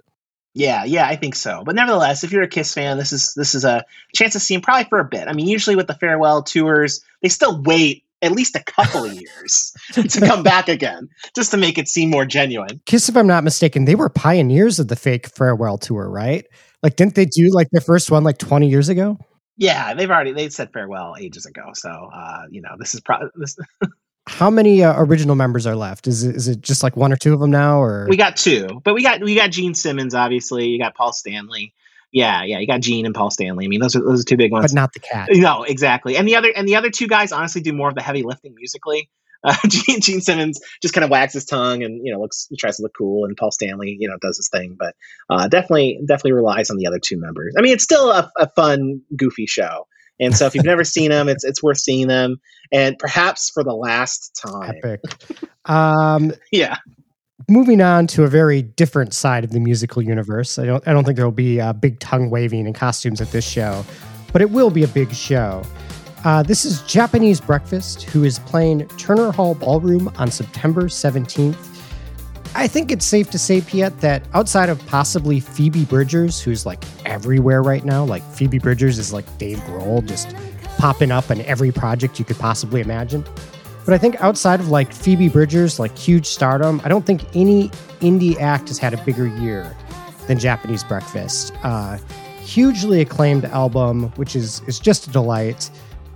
Yeah, 0.53 0.85
yeah, 0.85 1.07
I 1.07 1.15
think 1.15 1.35
so. 1.35 1.63
But 1.63 1.75
nevertheless, 1.75 2.23
if 2.23 2.31
you're 2.31 2.41
a 2.41 2.47
Kiss 2.47 2.73
fan, 2.73 2.97
this 2.97 3.13
is 3.13 3.35
this 3.35 3.53
is 3.53 3.63
a 3.63 3.85
chance 4.15 4.33
to 4.33 4.39
see 4.39 4.55
him 4.55 4.61
probably 4.61 4.85
for 4.85 4.99
a 4.99 5.05
bit. 5.05 5.27
I 5.27 5.33
mean, 5.33 5.47
usually 5.47 5.75
with 5.75 5.85
the 5.85 5.93
farewell 5.93 6.41
tours, 6.41 7.01
they 7.21 7.29
still 7.29 7.61
wait 7.61 8.03
at 8.23 8.31
least 8.31 8.55
a 8.55 8.63
couple 8.63 9.05
of 9.05 9.13
years 9.13 9.73
to 9.91 10.19
come 10.19 10.41
back 10.41 10.67
again, 10.67 11.09
just 11.35 11.51
to 11.51 11.57
make 11.57 11.77
it 11.77 11.87
seem 11.87 12.09
more 12.09 12.25
genuine. 12.25 12.81
Kiss, 12.85 13.07
if 13.07 13.15
I'm 13.15 13.27
not 13.27 13.43
mistaken, 13.43 13.85
they 13.85 13.95
were 13.95 14.09
pioneers 14.09 14.79
of 14.79 14.87
the 14.87 14.95
fake 14.95 15.27
farewell 15.27 15.77
tour, 15.77 16.09
right? 16.09 16.45
Like, 16.81 16.95
didn't 16.95 17.15
they 17.15 17.25
do 17.25 17.49
like 17.51 17.69
their 17.71 17.81
first 17.81 18.09
one 18.09 18.23
like 18.23 18.37
20 18.37 18.67
years 18.67 18.89
ago? 18.89 19.19
Yeah, 19.57 19.93
they've 19.95 20.09
already 20.09 20.33
they 20.33 20.49
said 20.49 20.71
farewell 20.71 21.15
ages 21.19 21.45
ago. 21.45 21.71
So 21.73 21.89
uh, 21.89 22.43
you 22.49 22.61
know, 22.61 22.75
this 22.77 22.93
is 22.93 23.01
probably 23.01 23.29
this. 23.35 23.57
How 24.27 24.49
many 24.49 24.83
uh, 24.83 24.93
original 25.01 25.35
members 25.35 25.65
are 25.65 25.75
left? 25.75 26.05
Is 26.05 26.25
it, 26.25 26.35
is 26.35 26.49
it 26.49 26.61
just 26.61 26.83
like 26.83 26.97
one 26.97 27.13
or 27.13 27.15
two 27.15 27.33
of 27.33 27.39
them 27.39 27.49
now, 27.49 27.81
or 27.81 28.07
we 28.09 28.17
got 28.17 28.35
two? 28.35 28.81
But 28.83 28.93
we 28.93 29.01
got 29.01 29.21
we 29.21 29.35
got 29.35 29.51
Gene 29.51 29.73
Simmons, 29.73 30.13
obviously. 30.13 30.67
You 30.67 30.79
got 30.79 30.95
Paul 30.95 31.13
Stanley. 31.13 31.73
Yeah, 32.11 32.43
yeah, 32.43 32.59
you 32.59 32.67
got 32.67 32.81
Gene 32.81 33.05
and 33.05 33.15
Paul 33.15 33.31
Stanley. 33.31 33.65
I 33.65 33.67
mean, 33.67 33.79
those 33.79 33.95
are 33.95 34.01
those 34.01 34.21
are 34.21 34.25
two 34.25 34.37
big 34.37 34.51
ones. 34.51 34.71
But 34.71 34.75
not 34.75 34.93
the 34.93 34.99
cat. 34.99 35.29
No, 35.31 35.63
exactly. 35.63 36.17
And 36.17 36.27
the 36.27 36.35
other 36.35 36.51
and 36.55 36.67
the 36.67 36.75
other 36.75 36.89
two 36.89 37.07
guys 37.07 37.31
honestly 37.31 37.61
do 37.61 37.71
more 37.73 37.89
of 37.89 37.95
the 37.95 38.01
heavy 38.01 38.23
lifting 38.23 38.53
musically. 38.53 39.09
Uh, 39.43 39.55
Gene, 39.67 40.01
Gene 40.01 40.21
Simmons 40.21 40.59
just 40.81 40.93
kind 40.93 41.03
of 41.03 41.09
wags 41.09 41.33
his 41.33 41.45
tongue 41.45 41.83
and 41.83 42.05
you 42.05 42.11
know 42.11 42.19
looks 42.19 42.47
tries 42.59 42.77
to 42.77 42.83
look 42.83 42.93
cool, 42.97 43.25
and 43.25 43.35
Paul 43.37 43.51
Stanley 43.51 43.95
you 43.99 44.07
know 44.07 44.17
does 44.21 44.37
his 44.37 44.49
thing, 44.49 44.75
but 44.77 44.95
uh, 45.29 45.47
definitely 45.47 45.99
definitely 46.07 46.33
relies 46.33 46.69
on 46.69 46.77
the 46.77 46.87
other 46.87 46.99
two 46.99 47.19
members. 47.19 47.55
I 47.57 47.61
mean, 47.61 47.73
it's 47.73 47.83
still 47.83 48.11
a, 48.11 48.31
a 48.37 48.49
fun, 48.55 49.01
goofy 49.15 49.45
show. 49.45 49.87
And 50.19 50.35
so 50.35 50.45
if 50.45 50.55
you've 50.55 50.65
never 50.65 50.83
seen 50.83 51.11
them, 51.11 51.29
it's 51.29 51.43
it's 51.43 51.61
worth 51.61 51.77
seeing 51.77 52.07
them, 52.07 52.37
and 52.71 52.97
perhaps 52.97 53.49
for 53.49 53.63
the 53.63 53.73
last 53.73 54.39
time. 54.41 54.73
Epic. 54.83 55.01
Um, 55.65 56.33
yeah. 56.51 56.77
Moving 57.49 57.81
on 57.81 58.07
to 58.07 58.23
a 58.23 58.27
very 58.27 58.61
different 58.61 59.13
side 59.13 59.43
of 59.43 59.51
the 59.51 59.59
musical 59.59 60.01
universe. 60.01 60.57
I 60.57 60.65
don't 60.65 60.85
I 60.87 60.93
don't 60.93 61.03
think 61.03 61.17
there 61.17 61.25
will 61.25 61.31
be 61.31 61.61
uh, 61.61 61.73
big 61.73 61.99
tongue 61.99 62.29
waving 62.29 62.65
and 62.65 62.75
costumes 62.75 63.21
at 63.21 63.31
this 63.31 63.47
show, 63.47 63.85
but 64.33 64.41
it 64.41 64.49
will 64.49 64.71
be 64.71 64.83
a 64.83 64.87
big 64.87 65.13
show. 65.13 65.63
Uh, 66.23 66.41
this 66.41 66.65
is 66.65 66.81
Japanese 66.83 67.39
Breakfast, 67.39 68.03
who 68.03 68.23
is 68.23 68.39
playing 68.39 68.87
Turner 68.97 69.31
Hall 69.31 69.53
Ballroom 69.55 70.11
on 70.17 70.31
September 70.31 70.83
17th. 70.83 71.55
I 72.55 72.67
think 72.67 72.91
it's 72.91 73.05
safe 73.05 73.29
to 73.31 73.37
say, 73.37 73.61
Piet, 73.61 73.99
that 74.01 74.23
outside 74.33 74.69
of 74.69 74.83
possibly 74.87 75.39
Phoebe 75.39 75.85
Bridgers, 75.85 76.41
who's 76.41 76.65
like 76.65 76.83
everywhere 77.05 77.61
right 77.61 77.85
now, 77.85 78.03
like 78.03 78.23
Phoebe 78.33 78.57
Bridgers 78.57 78.97
is 78.97 79.13
like 79.13 79.25
Dave 79.37 79.59
Grohl, 79.59 80.05
just 80.05 80.35
popping 80.79 81.11
up 81.11 81.29
in 81.29 81.41
every 81.41 81.71
project 81.71 82.17
you 82.17 82.25
could 82.25 82.39
possibly 82.39 82.81
imagine. 82.81 83.23
But 83.85 83.93
I 83.93 83.99
think 83.99 84.19
outside 84.21 84.59
of 84.59 84.69
like 84.69 84.91
Phoebe 84.91 85.29
Bridgers, 85.29 85.79
like 85.79 85.95
huge 85.95 86.25
stardom, 86.25 86.81
I 86.83 86.89
don't 86.89 87.05
think 87.05 87.23
any 87.35 87.69
indie 88.01 88.39
act 88.39 88.69
has 88.69 88.79
had 88.79 88.93
a 88.93 89.03
bigger 89.03 89.27
year 89.27 89.75
than 90.25 90.39
Japanese 90.39 90.83
Breakfast. 90.83 91.53
Uh, 91.63 91.97
hugely 92.41 93.01
acclaimed 93.01 93.45
album, 93.45 94.09
which 94.15 94.35
is 94.35 94.61
is 94.67 94.79
just 94.79 95.07
a 95.07 95.11
delight. 95.11 95.69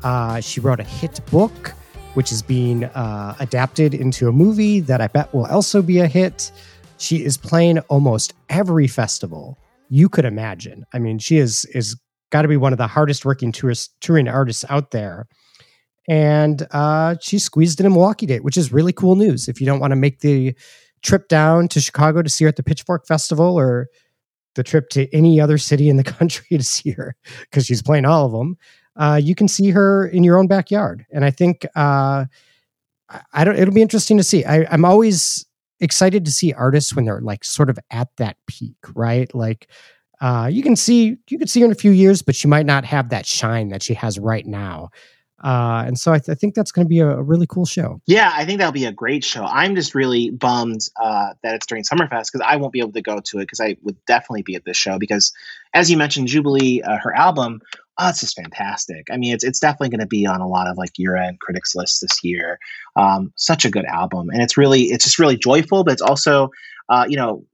Uh, 0.03 0.39
she 0.39 0.59
wrote 0.59 0.79
a 0.79 0.83
hit 0.83 1.19
book 1.31 1.73
which 2.13 2.31
is 2.31 2.41
being 2.41 2.85
uh, 2.85 3.35
adapted 3.39 3.93
into 3.93 4.27
a 4.27 4.31
movie 4.31 4.79
that 4.81 5.01
I 5.01 5.07
bet 5.07 5.33
will 5.33 5.45
also 5.45 5.81
be 5.81 5.99
a 5.99 6.07
hit. 6.07 6.51
She 6.97 7.23
is 7.23 7.37
playing 7.37 7.79
almost 7.79 8.33
every 8.49 8.87
festival 8.87 9.57
you 9.89 10.09
could 10.09 10.25
imagine. 10.25 10.85
I 10.93 10.99
mean, 10.99 11.19
she 11.19 11.37
is 11.37 11.65
is 11.65 11.99
got 12.31 12.43
to 12.43 12.47
be 12.47 12.57
one 12.57 12.71
of 12.71 12.77
the 12.77 12.87
hardest 12.87 13.25
working 13.25 13.51
tourist 13.51 13.93
touring 14.01 14.27
artists 14.27 14.65
out 14.69 14.91
there. 14.91 15.27
And 16.07 16.65
uh, 16.71 17.15
she 17.21 17.39
squeezed 17.39 17.79
in 17.79 17.85
a 17.85 17.89
Milwaukee 17.89 18.25
date, 18.25 18.43
which 18.43 18.57
is 18.57 18.73
really 18.73 18.93
cool 18.93 19.15
news. 19.15 19.47
If 19.47 19.59
you 19.59 19.65
don't 19.65 19.79
want 19.79 19.91
to 19.91 19.97
make 19.97 20.19
the 20.19 20.55
trip 21.01 21.27
down 21.27 21.67
to 21.69 21.81
Chicago 21.81 22.21
to 22.21 22.29
see 22.29 22.45
her 22.45 22.49
at 22.49 22.55
the 22.55 22.63
Pitchfork 22.63 23.05
Festival 23.05 23.57
or 23.57 23.87
the 24.55 24.63
trip 24.63 24.89
to 24.89 25.13
any 25.15 25.39
other 25.39 25.57
city 25.57 25.89
in 25.89 25.97
the 25.97 26.03
country 26.19 26.57
to 26.57 26.63
see 26.63 26.91
her, 26.91 27.15
because 27.41 27.65
she's 27.65 27.81
playing 27.81 28.05
all 28.05 28.25
of 28.25 28.31
them, 28.31 28.57
uh, 29.01 29.15
you 29.15 29.33
can 29.33 29.47
see 29.47 29.71
her 29.71 30.05
in 30.05 30.23
your 30.23 30.37
own 30.37 30.45
backyard. 30.45 31.07
And 31.11 31.25
I 31.25 31.31
think 31.31 31.65
uh, 31.75 32.25
I 33.33 33.43
don't. 33.43 33.55
It'll 33.55 33.73
be 33.73 33.81
interesting 33.81 34.15
to 34.17 34.23
see. 34.23 34.45
I, 34.45 34.67
I'm 34.69 34.85
always 34.85 35.43
excited 35.79 36.23
to 36.25 36.31
see 36.31 36.53
artists 36.53 36.95
when 36.95 37.05
they're 37.05 37.19
like 37.19 37.43
sort 37.43 37.71
of 37.71 37.79
at 37.89 38.09
that 38.17 38.37
peak, 38.45 38.77
right? 38.93 39.33
Like 39.33 39.67
uh, 40.21 40.49
you 40.51 40.61
can 40.61 40.75
see 40.75 41.17
you 41.31 41.39
could 41.39 41.49
see 41.49 41.61
her 41.61 41.65
in 41.65 41.71
a 41.71 41.75
few 41.75 41.89
years, 41.89 42.21
but 42.21 42.35
she 42.35 42.47
might 42.47 42.67
not 42.67 42.85
have 42.85 43.09
that 43.09 43.25
shine 43.25 43.69
that 43.69 43.81
she 43.81 43.95
has 43.95 44.19
right 44.19 44.45
now. 44.45 44.91
Uh, 45.43 45.83
and 45.87 45.99
so 45.99 46.13
I, 46.13 46.19
th- 46.19 46.29
I 46.29 46.35
think 46.35 46.53
that's 46.53 46.71
going 46.71 46.85
to 46.85 46.89
be 46.89 46.99
a, 46.99 47.09
a, 47.09 47.23
really 47.23 47.47
cool 47.47 47.65
show. 47.65 47.99
Yeah, 48.05 48.31
I 48.31 48.45
think 48.45 48.59
that'll 48.59 48.71
be 48.71 48.85
a 48.85 48.91
great 48.91 49.23
show. 49.23 49.43
I'm 49.43 49.75
just 49.75 49.95
really 49.95 50.29
bummed 50.29 50.81
uh, 51.01 51.29
that 51.41 51.55
it's 51.55 51.65
during 51.65 51.83
Summerfest 51.83 52.31
because 52.31 52.45
I 52.45 52.57
won't 52.57 52.71
be 52.71 52.79
able 52.79 52.91
to 52.91 53.01
go 53.01 53.19
to 53.19 53.39
it 53.39 53.41
because 53.41 53.59
I 53.59 53.75
would 53.81 53.97
definitely 54.05 54.43
be 54.43 54.53
at 54.53 54.65
this 54.65 54.77
show 54.77 54.99
because, 54.99 55.33
as 55.73 55.89
you 55.89 55.97
mentioned, 55.97 56.27
Jubilee, 56.27 56.83
uh, 56.83 56.97
her 56.99 57.15
album, 57.15 57.61
oh, 57.97 58.09
it's 58.09 58.21
just 58.21 58.35
fantastic. 58.35 59.07
I 59.11 59.17
mean, 59.17 59.33
it's 59.33 59.43
it's 59.43 59.59
definitely 59.59 59.89
going 59.89 60.01
to 60.01 60.07
be 60.07 60.25
on 60.25 60.41
a 60.41 60.47
lot 60.47 60.67
of 60.67 60.77
like 60.77 60.91
year 60.97 61.15
end 61.15 61.39
critics 61.39 61.75
lists 61.75 61.99
this 61.99 62.23
year. 62.23 62.59
Um, 62.95 63.33
such 63.35 63.65
a 63.65 63.69
good 63.69 63.85
album, 63.85 64.29
and 64.29 64.41
it's 64.41 64.57
really 64.57 64.83
it's 64.83 65.05
just 65.05 65.19
really 65.19 65.37
joyful, 65.37 65.83
but 65.83 65.93
it's 65.93 66.01
also 66.01 66.49
uh, 66.89 67.05
you 67.07 67.17
know 67.17 67.45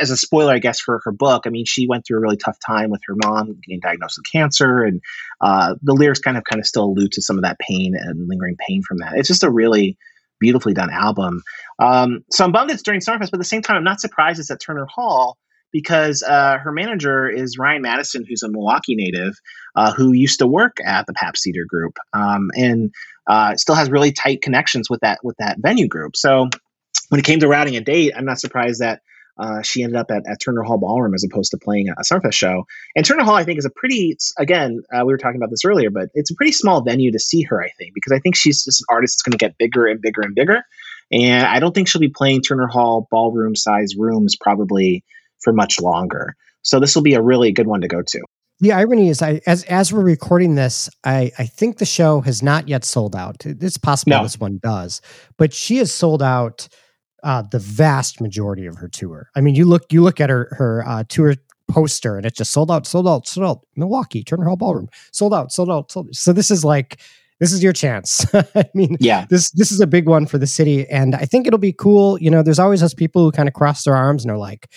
as 0.00 0.10
a 0.10 0.16
spoiler, 0.16 0.52
I 0.52 0.58
guess 0.58 0.80
for 0.80 1.00
her 1.04 1.12
book, 1.12 1.42
I 1.46 1.50
mean, 1.50 1.64
she 1.66 1.86
went 1.86 2.06
through 2.06 2.18
a 2.18 2.20
really 2.20 2.36
tough 2.36 2.56
time 2.64 2.90
with 2.90 3.02
her 3.06 3.14
mom 3.24 3.58
getting 3.66 3.80
diagnosed 3.80 4.18
with 4.18 4.30
cancer, 4.30 4.82
and 4.82 5.00
uh, 5.40 5.74
the 5.82 5.92
lyrics 5.92 6.20
kind 6.20 6.36
of 6.36 6.44
kind 6.44 6.60
of 6.60 6.66
still 6.66 6.84
allude 6.84 7.12
to 7.12 7.22
some 7.22 7.36
of 7.36 7.42
that 7.42 7.58
pain 7.58 7.94
and 7.98 8.28
lingering 8.28 8.56
pain 8.66 8.82
from 8.82 8.98
that. 8.98 9.16
It's 9.16 9.28
just 9.28 9.44
a 9.44 9.50
really 9.50 9.98
beautifully 10.40 10.74
done 10.74 10.90
album. 10.90 11.42
Um, 11.78 12.24
so 12.30 12.44
I'm 12.44 12.52
bummed 12.52 12.70
it's 12.70 12.82
during 12.82 13.00
Summerfest, 13.00 13.30
but 13.30 13.34
at 13.34 13.38
the 13.38 13.44
same 13.44 13.62
time, 13.62 13.76
I'm 13.76 13.84
not 13.84 14.00
surprised 14.00 14.40
it's 14.40 14.50
at 14.50 14.60
Turner 14.60 14.86
Hall 14.86 15.36
because 15.74 16.22
uh, 16.22 16.56
her 16.58 16.70
manager 16.70 17.28
is 17.28 17.58
Ryan 17.58 17.82
Madison, 17.82 18.24
who's 18.26 18.44
a 18.44 18.48
Milwaukee 18.48 18.94
native 18.94 19.34
uh, 19.74 19.92
who 19.92 20.12
used 20.12 20.38
to 20.38 20.46
work 20.46 20.76
at 20.86 21.04
the 21.06 21.12
Pabst 21.12 21.42
Theater 21.42 21.66
Group 21.68 21.96
um, 22.12 22.50
and 22.54 22.94
uh, 23.26 23.56
still 23.56 23.74
has 23.74 23.90
really 23.90 24.12
tight 24.12 24.40
connections 24.40 24.88
with 24.88 25.00
that 25.00 25.18
with 25.24 25.36
that 25.38 25.56
venue 25.58 25.88
group. 25.88 26.16
So 26.16 26.48
when 27.08 27.18
it 27.18 27.24
came 27.24 27.40
to 27.40 27.48
routing 27.48 27.74
a 27.74 27.80
date, 27.80 28.12
I'm 28.16 28.24
not 28.24 28.38
surprised 28.38 28.80
that 28.80 29.00
uh, 29.36 29.62
she 29.62 29.82
ended 29.82 29.96
up 29.96 30.12
at, 30.12 30.22
at, 30.28 30.40
Turner 30.40 30.62
Hall 30.62 30.78
Ballroom 30.78 31.12
as 31.12 31.24
opposed 31.24 31.50
to 31.50 31.58
playing 31.58 31.88
a 31.88 32.02
Summerfest 32.02 32.34
show. 32.34 32.66
And 32.94 33.04
Turner 33.04 33.24
Hall, 33.24 33.34
I 33.34 33.42
think, 33.42 33.58
is 33.58 33.64
a 33.64 33.70
pretty, 33.70 34.16
again, 34.38 34.80
uh, 34.94 35.04
we 35.04 35.12
were 35.12 35.18
talking 35.18 35.38
about 35.40 35.50
this 35.50 35.64
earlier, 35.64 35.90
but 35.90 36.08
it's 36.14 36.30
a 36.30 36.36
pretty 36.36 36.52
small 36.52 36.84
venue 36.84 37.10
to 37.10 37.18
see 37.18 37.42
her, 37.42 37.60
I 37.60 37.70
think, 37.76 37.94
because 37.94 38.12
I 38.12 38.20
think 38.20 38.36
she's 38.36 38.62
just 38.62 38.82
an 38.82 38.86
artist 38.94 39.14
that's 39.14 39.22
going 39.22 39.32
to 39.32 39.38
get 39.38 39.58
bigger 39.58 39.86
and 39.86 40.00
bigger 40.00 40.20
and 40.20 40.36
bigger. 40.36 40.62
And 41.10 41.44
I 41.44 41.58
don't 41.58 41.74
think 41.74 41.88
she'll 41.88 42.00
be 42.00 42.12
playing 42.14 42.42
Turner 42.42 42.68
Hall 42.68 43.08
ballroom 43.10 43.56
size 43.56 43.96
rooms 43.98 44.36
probably 44.40 45.02
for 45.44 45.52
much 45.52 45.80
longer. 45.80 46.34
So 46.62 46.80
this 46.80 46.96
will 46.96 47.02
be 47.02 47.14
a 47.14 47.22
really 47.22 47.52
good 47.52 47.66
one 47.66 47.82
to 47.82 47.88
go 47.88 48.02
to. 48.02 48.20
The 48.60 48.72
irony 48.72 49.08
is, 49.08 49.20
I 49.20 49.40
as 49.46 49.64
as 49.64 49.92
we're 49.92 50.04
recording 50.04 50.54
this, 50.54 50.88
I 51.04 51.32
I 51.38 51.46
think 51.46 51.78
the 51.78 51.84
show 51.84 52.20
has 52.22 52.42
not 52.42 52.68
yet 52.68 52.84
sold 52.84 53.14
out. 53.14 53.44
It's 53.44 53.76
possible 53.76 54.16
no. 54.16 54.22
this 54.22 54.38
one 54.38 54.58
does, 54.62 55.00
but 55.36 55.52
she 55.52 55.76
has 55.78 55.92
sold 55.92 56.22
out 56.22 56.68
uh, 57.24 57.42
the 57.50 57.58
vast 57.58 58.20
majority 58.20 58.66
of 58.66 58.76
her 58.76 58.88
tour. 58.88 59.28
I 59.34 59.40
mean, 59.40 59.54
you 59.54 59.64
look 59.64 59.92
you 59.92 60.02
look 60.02 60.20
at 60.20 60.30
her 60.30 60.48
her 60.56 60.86
uh, 60.86 61.04
tour 61.08 61.34
poster, 61.68 62.16
and 62.16 62.24
it 62.24 62.36
just 62.36 62.52
sold 62.52 62.70
out, 62.70 62.86
sold 62.86 63.08
out, 63.08 63.26
sold 63.26 63.46
out. 63.46 63.66
Milwaukee 63.76 64.22
Turner 64.22 64.44
Hall 64.44 64.56
Ballroom, 64.56 64.88
sold 65.12 65.34
out, 65.34 65.50
sold 65.50 65.70
out. 65.70 65.90
Sold 65.90 66.08
out. 66.08 66.14
So 66.14 66.32
this 66.32 66.50
is 66.50 66.64
like 66.64 67.00
this 67.40 67.52
is 67.52 67.62
your 67.62 67.72
chance. 67.72 68.24
I 68.54 68.64
mean, 68.74 68.96
yeah, 69.00 69.26
this 69.28 69.50
this 69.50 69.72
is 69.72 69.80
a 69.80 69.86
big 69.86 70.08
one 70.08 70.26
for 70.26 70.38
the 70.38 70.46
city, 70.46 70.88
and 70.88 71.14
I 71.14 71.24
think 71.24 71.46
it'll 71.46 71.58
be 71.58 71.72
cool. 71.72 72.20
You 72.20 72.30
know, 72.30 72.42
there's 72.42 72.58
always 72.60 72.80
those 72.80 72.94
people 72.94 73.22
who 73.22 73.32
kind 73.32 73.48
of 73.48 73.54
cross 73.54 73.84
their 73.84 73.96
arms 73.96 74.24
and 74.24 74.30
are 74.30 74.38
like, 74.38 74.70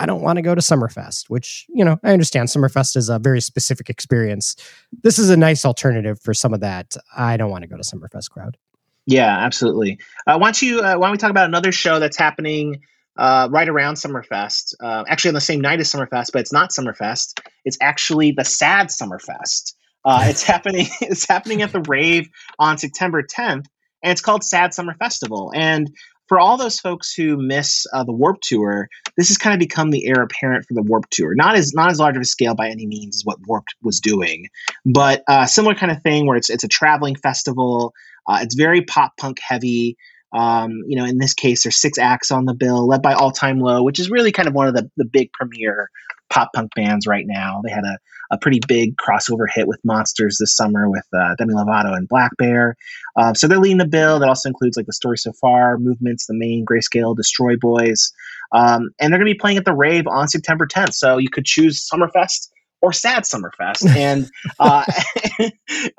I 0.00 0.06
don't 0.06 0.22
want 0.22 0.38
to 0.38 0.42
go 0.42 0.54
to 0.54 0.62
Summerfest, 0.62 1.28
which, 1.28 1.66
you 1.68 1.84
know, 1.84 2.00
I 2.02 2.12
understand 2.12 2.48
Summerfest 2.48 2.96
is 2.96 3.10
a 3.10 3.18
very 3.18 3.42
specific 3.42 3.90
experience. 3.90 4.56
This 5.02 5.18
is 5.18 5.28
a 5.28 5.36
nice 5.36 5.66
alternative 5.66 6.18
for 6.18 6.32
some 6.32 6.54
of 6.54 6.60
that. 6.60 6.96
I 7.14 7.36
don't 7.36 7.50
want 7.50 7.62
to 7.62 7.68
go 7.68 7.76
to 7.76 7.82
Summerfest 7.82 8.30
crowd. 8.30 8.56
Yeah, 9.04 9.36
absolutely. 9.38 9.98
Uh, 10.26 10.38
why 10.38 10.46
don't 10.46 10.62
you, 10.62 10.80
uh, 10.80 10.96
why 10.96 11.06
don't 11.06 11.12
we 11.12 11.18
talk 11.18 11.30
about 11.30 11.50
another 11.50 11.70
show 11.70 11.98
that's 11.98 12.16
happening 12.16 12.80
uh, 13.18 13.48
right 13.50 13.68
around 13.68 13.96
Summerfest, 13.96 14.74
uh, 14.80 15.04
actually 15.06 15.28
on 15.28 15.34
the 15.34 15.40
same 15.42 15.60
night 15.60 15.80
as 15.80 15.92
Summerfest, 15.92 16.32
but 16.32 16.40
it's 16.40 16.52
not 16.52 16.70
Summerfest. 16.70 17.38
It's 17.66 17.76
actually 17.82 18.32
the 18.32 18.44
Sad 18.44 18.86
Summerfest. 18.88 19.74
Uh, 20.06 20.24
it's 20.28 20.42
happening. 20.42 20.86
It's 21.02 21.28
happening 21.28 21.60
at 21.60 21.72
the 21.72 21.80
Rave 21.80 22.30
on 22.58 22.78
September 22.78 23.22
10th, 23.22 23.66
and 24.02 24.12
it's 24.12 24.22
called 24.22 24.44
Sad 24.44 24.72
Summer 24.72 24.94
Festival. 24.94 25.52
And 25.54 25.90
for 26.30 26.38
all 26.38 26.56
those 26.56 26.78
folks 26.78 27.12
who 27.12 27.36
miss 27.36 27.86
uh, 27.92 28.04
the 28.04 28.12
Warped 28.12 28.44
Tour, 28.44 28.88
this 29.16 29.26
has 29.26 29.36
kind 29.36 29.52
of 29.52 29.58
become 29.58 29.90
the 29.90 30.06
heir 30.06 30.22
apparent 30.22 30.64
for 30.64 30.74
the 30.74 30.82
Warped 30.82 31.10
Tour. 31.10 31.34
Not 31.34 31.56
as 31.56 31.74
not 31.74 31.90
as 31.90 31.98
large 31.98 32.14
of 32.14 32.22
a 32.22 32.24
scale 32.24 32.54
by 32.54 32.68
any 32.68 32.86
means 32.86 33.16
as 33.16 33.24
what 33.24 33.44
Warped 33.48 33.74
was 33.82 33.98
doing, 33.98 34.46
but 34.86 35.24
uh, 35.26 35.46
similar 35.46 35.74
kind 35.74 35.90
of 35.90 36.00
thing 36.04 36.28
where 36.28 36.36
it's 36.36 36.48
it's 36.48 36.62
a 36.62 36.68
traveling 36.68 37.16
festival. 37.16 37.92
Uh, 38.28 38.38
it's 38.42 38.54
very 38.54 38.80
pop 38.82 39.16
punk 39.18 39.38
heavy. 39.42 39.96
Um, 40.32 40.84
you 40.86 40.96
know, 40.96 41.04
in 41.04 41.18
this 41.18 41.34
case, 41.34 41.64
there's 41.64 41.76
six 41.76 41.98
acts 41.98 42.30
on 42.30 42.44
the 42.44 42.54
bill, 42.54 42.86
led 42.86 43.02
by 43.02 43.14
All 43.14 43.32
Time 43.32 43.58
Low, 43.58 43.82
which 43.82 43.98
is 43.98 44.08
really 44.08 44.30
kind 44.30 44.46
of 44.46 44.54
one 44.54 44.68
of 44.68 44.74
the 44.74 44.88
the 44.96 45.04
big 45.04 45.32
premier 45.32 45.90
pop 46.30 46.50
punk 46.54 46.74
bands 46.74 47.06
right 47.06 47.26
now. 47.26 47.60
They 47.64 47.70
had 47.70 47.84
a, 47.84 47.98
a 48.30 48.38
pretty 48.38 48.60
big 48.66 48.96
crossover 48.96 49.46
hit 49.52 49.66
with 49.66 49.80
Monsters 49.84 50.38
this 50.38 50.54
summer 50.54 50.88
with 50.88 51.04
uh, 51.12 51.34
Demi 51.36 51.54
Lovato 51.54 51.96
and 51.96 52.08
blackbear. 52.08 52.74
Uh, 53.16 53.34
so 53.34 53.46
they're 53.46 53.58
leading 53.58 53.78
the 53.78 53.86
bill. 53.86 54.20
That 54.20 54.28
also 54.28 54.48
includes 54.48 54.76
like 54.76 54.86
the 54.86 54.92
story 54.92 55.18
so 55.18 55.32
far, 55.32 55.76
movements, 55.78 56.26
the 56.26 56.34
Maine 56.34 56.64
grayscale, 56.64 57.16
Destroy 57.16 57.56
Boys, 57.56 58.12
um, 58.52 58.90
and 58.98 59.12
they're 59.12 59.18
going 59.18 59.28
to 59.28 59.34
be 59.34 59.38
playing 59.38 59.58
at 59.58 59.64
the 59.64 59.74
Rave 59.74 60.06
on 60.06 60.28
September 60.28 60.66
10th. 60.66 60.94
So 60.94 61.18
you 61.18 61.28
could 61.28 61.44
choose 61.44 61.86
Summerfest 61.92 62.48
or 62.80 62.92
Sad 62.92 63.24
Summerfest, 63.24 63.88
and 63.96 64.30
uh, 64.58 64.84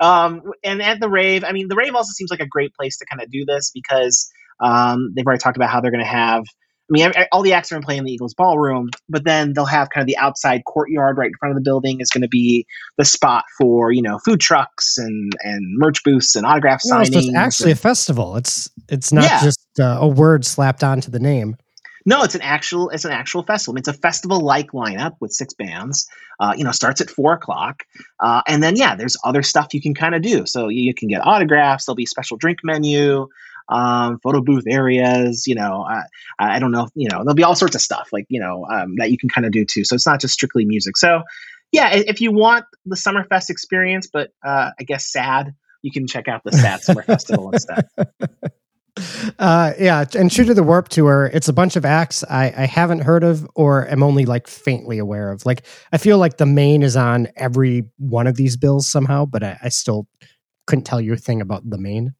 um, 0.00 0.42
and 0.64 0.82
at 0.82 1.00
the 1.00 1.08
Rave, 1.08 1.44
I 1.44 1.52
mean, 1.52 1.68
the 1.68 1.76
Rave 1.76 1.94
also 1.94 2.10
seems 2.12 2.30
like 2.30 2.40
a 2.40 2.46
great 2.46 2.74
place 2.74 2.96
to 2.98 3.06
kind 3.06 3.22
of 3.22 3.30
do 3.30 3.44
this 3.44 3.70
because 3.72 4.30
um, 4.60 5.12
they've 5.14 5.26
already 5.26 5.40
talked 5.40 5.56
about 5.56 5.70
how 5.70 5.80
they're 5.80 5.90
going 5.90 6.04
to 6.04 6.10
have 6.10 6.44
I 6.90 6.92
mean, 6.92 7.12
all 7.30 7.42
the 7.42 7.52
acts 7.52 7.72
are 7.72 7.80
playing 7.80 8.00
in 8.00 8.04
the 8.04 8.12
Eagles 8.12 8.34
ballroom, 8.34 8.90
but 9.08 9.24
then 9.24 9.52
they'll 9.54 9.64
have 9.64 9.88
kind 9.90 10.02
of 10.02 10.06
the 10.06 10.16
outside 10.18 10.64
courtyard 10.66 11.16
right 11.16 11.28
in 11.28 11.34
front 11.38 11.52
of 11.52 11.56
the 11.56 11.62
building 11.62 12.00
is 12.00 12.10
going 12.10 12.22
to 12.22 12.28
be 12.28 12.66
the 12.98 13.04
spot 13.04 13.44
for 13.58 13.92
you 13.92 14.02
know 14.02 14.18
food 14.18 14.40
trucks 14.40 14.98
and 14.98 15.32
and 15.42 15.78
merch 15.78 16.02
booths 16.04 16.34
and 16.36 16.44
autograph 16.44 16.82
signings. 16.82 17.14
It's 17.14 17.34
actually 17.34 17.70
and, 17.70 17.78
a 17.78 17.82
festival. 17.82 18.36
It's 18.36 18.68
it's 18.88 19.12
not 19.12 19.24
yeah. 19.24 19.42
just 19.42 19.60
uh, 19.80 19.98
a 20.00 20.08
word 20.08 20.44
slapped 20.44 20.84
onto 20.84 21.10
the 21.10 21.20
name. 21.20 21.56
No, 22.04 22.24
it's 22.24 22.34
an 22.34 22.42
actual 22.42 22.88
it's 22.90 23.04
an 23.04 23.12
actual 23.12 23.42
festival. 23.42 23.78
It's 23.78 23.88
a 23.88 23.92
festival 23.92 24.40
like 24.40 24.72
lineup 24.72 25.16
with 25.20 25.32
six 25.32 25.54
bands. 25.54 26.08
Uh, 26.40 26.52
you 26.56 26.64
know, 26.64 26.72
starts 26.72 27.00
at 27.00 27.08
four 27.08 27.32
o'clock, 27.34 27.84
uh, 28.18 28.42
and 28.48 28.62
then 28.62 28.76
yeah, 28.76 28.96
there's 28.96 29.16
other 29.24 29.42
stuff 29.42 29.72
you 29.72 29.80
can 29.80 29.94
kind 29.94 30.14
of 30.14 30.22
do. 30.22 30.44
So 30.46 30.68
you, 30.68 30.82
you, 30.82 30.94
can 30.94 31.08
get 31.08 31.24
autographs. 31.24 31.86
There'll 31.86 31.94
be 31.94 32.06
special 32.06 32.36
drink 32.36 32.58
menu 32.64 33.28
um, 33.72 34.18
photo 34.22 34.40
booth 34.40 34.64
areas. 34.68 35.46
You 35.46 35.54
know, 35.54 35.86
I, 35.88 36.02
I 36.38 36.58
don't 36.58 36.72
know. 36.72 36.88
You 36.94 37.08
know, 37.08 37.18
there'll 37.18 37.34
be 37.34 37.44
all 37.44 37.54
sorts 37.54 37.74
of 37.74 37.80
stuff 37.80 38.08
like 38.12 38.26
you 38.28 38.40
know 38.40 38.66
um, 38.72 38.96
that 38.96 39.10
you 39.10 39.18
can 39.18 39.28
kind 39.28 39.46
of 39.46 39.52
do 39.52 39.64
too. 39.64 39.84
So 39.84 39.94
it's 39.94 40.06
not 40.06 40.20
just 40.20 40.34
strictly 40.34 40.64
music. 40.64 40.96
So 40.96 41.22
yeah, 41.72 41.90
if 41.92 42.20
you 42.20 42.32
want 42.32 42.66
the 42.84 42.96
Summerfest 42.96 43.48
experience, 43.48 44.08
but 44.12 44.30
uh, 44.44 44.70
I 44.78 44.82
guess 44.84 45.06
sad, 45.06 45.54
you 45.80 45.90
can 45.90 46.06
check 46.06 46.28
out 46.28 46.42
the 46.44 46.52
Sad 46.52 46.82
Summer 46.82 47.02
Festival 47.02 47.50
instead. 47.50 47.88
Uh, 49.38 49.72
yeah, 49.78 50.04
and 50.14 50.30
true 50.30 50.44
to 50.44 50.52
the 50.52 50.62
Warped 50.62 50.92
Tour, 50.92 51.30
it's 51.32 51.48
a 51.48 51.52
bunch 51.52 51.76
of 51.76 51.84
acts 51.84 52.22
I, 52.24 52.52
I 52.54 52.66
haven't 52.66 53.00
heard 53.00 53.24
of 53.24 53.48
or 53.54 53.88
am 53.88 54.02
only 54.02 54.26
like 54.26 54.46
faintly 54.46 54.98
aware 54.98 55.32
of. 55.32 55.46
Like, 55.46 55.64
I 55.92 55.96
feel 55.96 56.18
like 56.18 56.36
the 56.36 56.46
Maine 56.46 56.82
is 56.82 56.94
on 56.94 57.28
every 57.36 57.84
one 57.96 58.26
of 58.26 58.36
these 58.36 58.58
bills 58.58 58.86
somehow, 58.86 59.24
but 59.24 59.42
I, 59.42 59.58
I 59.62 59.70
still 59.70 60.06
couldn't 60.66 60.84
tell 60.84 61.00
you 61.00 61.14
a 61.14 61.16
thing 61.16 61.40
about 61.40 61.68
the 61.68 61.78
Maine. 61.78 62.14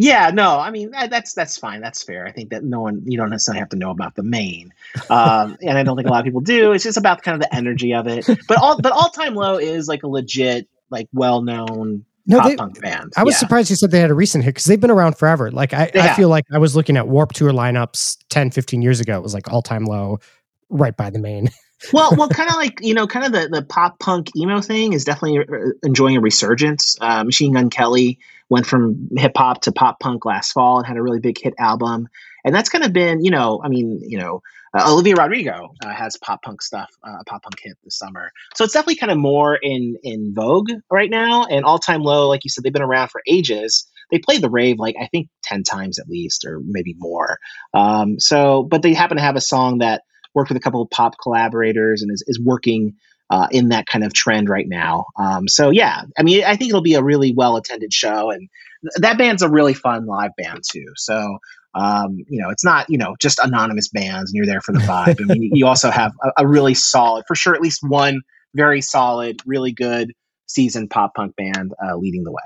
Yeah, 0.00 0.30
no, 0.30 0.60
I 0.60 0.70
mean 0.70 0.92
that's 0.92 1.34
that's 1.34 1.58
fine. 1.58 1.80
That's 1.80 2.04
fair. 2.04 2.24
I 2.24 2.30
think 2.30 2.50
that 2.50 2.62
no 2.62 2.80
one 2.80 3.02
you 3.04 3.18
don't 3.18 3.30
necessarily 3.30 3.58
have 3.58 3.70
to 3.70 3.76
know 3.76 3.90
about 3.90 4.14
the 4.14 4.22
Maine, 4.22 4.72
um, 5.10 5.56
and 5.62 5.76
I 5.76 5.82
don't 5.82 5.96
think 5.96 6.06
a 6.06 6.10
lot 6.12 6.20
of 6.20 6.24
people 6.24 6.40
do. 6.40 6.70
It's 6.70 6.84
just 6.84 6.96
about 6.96 7.22
kind 7.22 7.34
of 7.34 7.40
the 7.40 7.52
energy 7.52 7.92
of 7.92 8.06
it. 8.06 8.24
But 8.46 8.58
all 8.58 8.80
but 8.80 8.92
all 8.92 9.10
time 9.10 9.34
low 9.34 9.58
is 9.58 9.88
like 9.88 10.04
a 10.04 10.06
legit, 10.06 10.68
like 10.88 11.08
well 11.12 11.42
known 11.42 12.04
no, 12.28 12.38
pop 12.38 12.48
they, 12.48 12.56
punk 12.56 12.80
band. 12.80 13.12
I 13.16 13.24
was 13.24 13.34
yeah. 13.34 13.38
surprised 13.38 13.70
you 13.70 13.76
said 13.76 13.90
they 13.90 13.98
had 13.98 14.10
a 14.10 14.14
recent 14.14 14.44
hit 14.44 14.50
because 14.50 14.66
they've 14.66 14.80
been 14.80 14.90
around 14.90 15.18
forever. 15.18 15.50
Like 15.50 15.72
I, 15.74 15.90
I 15.94 16.14
feel 16.14 16.28
like 16.28 16.44
I 16.52 16.58
was 16.58 16.76
looking 16.76 16.96
at 16.96 17.08
Warped 17.08 17.34
Tour 17.34 17.50
lineups 17.50 18.18
10, 18.28 18.52
15 18.52 18.82
years 18.82 19.00
ago. 19.00 19.16
It 19.16 19.22
was 19.22 19.34
like 19.34 19.50
all 19.50 19.62
time 19.62 19.84
low, 19.84 20.20
right 20.68 20.96
by 20.96 21.10
the 21.10 21.18
Maine. 21.18 21.50
well, 21.92 22.14
well, 22.16 22.28
kind 22.28 22.50
of 22.50 22.56
like 22.56 22.80
you 22.80 22.94
know, 22.94 23.06
kind 23.06 23.26
of 23.26 23.32
the 23.32 23.48
the 23.48 23.62
pop 23.62 23.98
punk 23.98 24.34
emo 24.36 24.60
thing 24.60 24.92
is 24.92 25.04
definitely 25.04 25.38
uh, 25.38 25.70
enjoying 25.82 26.16
a 26.16 26.20
resurgence. 26.20 26.96
Uh, 27.00 27.24
Machine 27.24 27.52
Gun 27.52 27.70
Kelly 27.70 28.18
went 28.48 28.66
from 28.66 29.08
hip 29.16 29.32
hop 29.36 29.62
to 29.62 29.72
pop 29.72 30.00
punk 30.00 30.24
last 30.24 30.52
fall 30.52 30.78
and 30.78 30.86
had 30.86 30.96
a 30.96 31.02
really 31.02 31.20
big 31.20 31.38
hit 31.40 31.54
album. 31.58 32.08
And 32.44 32.54
that's 32.54 32.68
kind 32.68 32.84
of 32.84 32.92
been, 32.92 33.22
you 33.22 33.30
know, 33.30 33.60
I 33.62 33.68
mean, 33.68 34.00
you 34.02 34.18
know, 34.18 34.42
uh, 34.74 34.90
Olivia 34.90 35.14
Rodrigo 35.14 35.74
uh, 35.84 35.90
has 35.90 36.16
pop 36.16 36.42
punk 36.42 36.62
stuff, 36.62 36.90
uh, 37.06 37.18
a 37.20 37.24
pop 37.24 37.42
punk 37.42 37.58
hit 37.60 37.76
this 37.84 37.96
summer. 37.96 38.32
So 38.54 38.64
it's 38.64 38.72
definitely 38.72 38.96
kind 38.96 39.12
of 39.12 39.18
more 39.18 39.56
in 39.56 39.96
in 40.02 40.34
vogue 40.34 40.70
right 40.90 41.10
now. 41.10 41.44
And 41.44 41.64
all 41.64 41.78
time 41.78 42.02
low, 42.02 42.28
like 42.28 42.44
you 42.44 42.50
said, 42.50 42.64
they've 42.64 42.72
been 42.72 42.82
around 42.82 43.08
for 43.08 43.22
ages. 43.26 43.86
They 44.10 44.18
played 44.18 44.42
the 44.42 44.50
rave 44.50 44.78
like 44.78 44.96
I 45.00 45.06
think 45.06 45.28
ten 45.42 45.62
times 45.62 45.98
at 45.98 46.08
least, 46.08 46.44
or 46.44 46.60
maybe 46.64 46.94
more. 46.98 47.38
Um, 47.74 48.18
so, 48.18 48.62
but 48.62 48.82
they 48.82 48.94
happen 48.94 49.16
to 49.16 49.22
have 49.22 49.36
a 49.36 49.40
song 49.40 49.78
that 49.78 50.02
worked 50.38 50.50
with 50.50 50.56
a 50.56 50.60
couple 50.60 50.80
of 50.80 50.88
pop 50.90 51.16
collaborators 51.20 52.00
and 52.00 52.12
is, 52.12 52.22
is 52.28 52.40
working 52.40 52.94
uh, 53.30 53.48
in 53.50 53.70
that 53.70 53.86
kind 53.86 54.04
of 54.04 54.14
trend 54.14 54.48
right 54.48 54.68
now. 54.68 55.06
Um, 55.18 55.48
so 55.48 55.70
yeah, 55.70 56.02
I 56.16 56.22
mean, 56.22 56.44
I 56.44 56.56
think 56.56 56.70
it'll 56.70 56.80
be 56.80 56.94
a 56.94 57.02
really 57.02 57.34
well 57.34 57.56
attended 57.56 57.92
show, 57.92 58.30
and 58.30 58.48
th- 58.82 59.02
that 59.02 59.18
band's 59.18 59.42
a 59.42 59.50
really 59.50 59.74
fun 59.74 60.06
live 60.06 60.30
band 60.38 60.62
too. 60.70 60.86
So 60.96 61.38
um, 61.74 62.24
you 62.28 62.40
know, 62.40 62.50
it's 62.50 62.64
not 62.64 62.86
you 62.88 62.96
know 62.96 63.16
just 63.20 63.38
anonymous 63.40 63.88
bands, 63.88 64.30
and 64.30 64.36
you're 64.36 64.46
there 64.46 64.60
for 64.60 64.72
the 64.72 64.78
vibe. 64.80 65.20
I 65.20 65.34
mean, 65.34 65.50
you 65.52 65.66
also 65.66 65.90
have 65.90 66.12
a, 66.22 66.42
a, 66.42 66.46
really 66.46 66.74
solid, 66.74 67.24
for 67.26 67.34
sure, 67.34 67.54
at 67.54 67.60
least 67.60 67.80
one 67.82 68.22
very 68.54 68.80
solid, 68.80 69.40
really 69.44 69.72
good 69.72 70.12
seasoned 70.46 70.88
pop 70.88 71.14
punk 71.14 71.36
band 71.36 71.72
uh, 71.84 71.96
leading 71.96 72.24
the 72.24 72.30
way. 72.30 72.42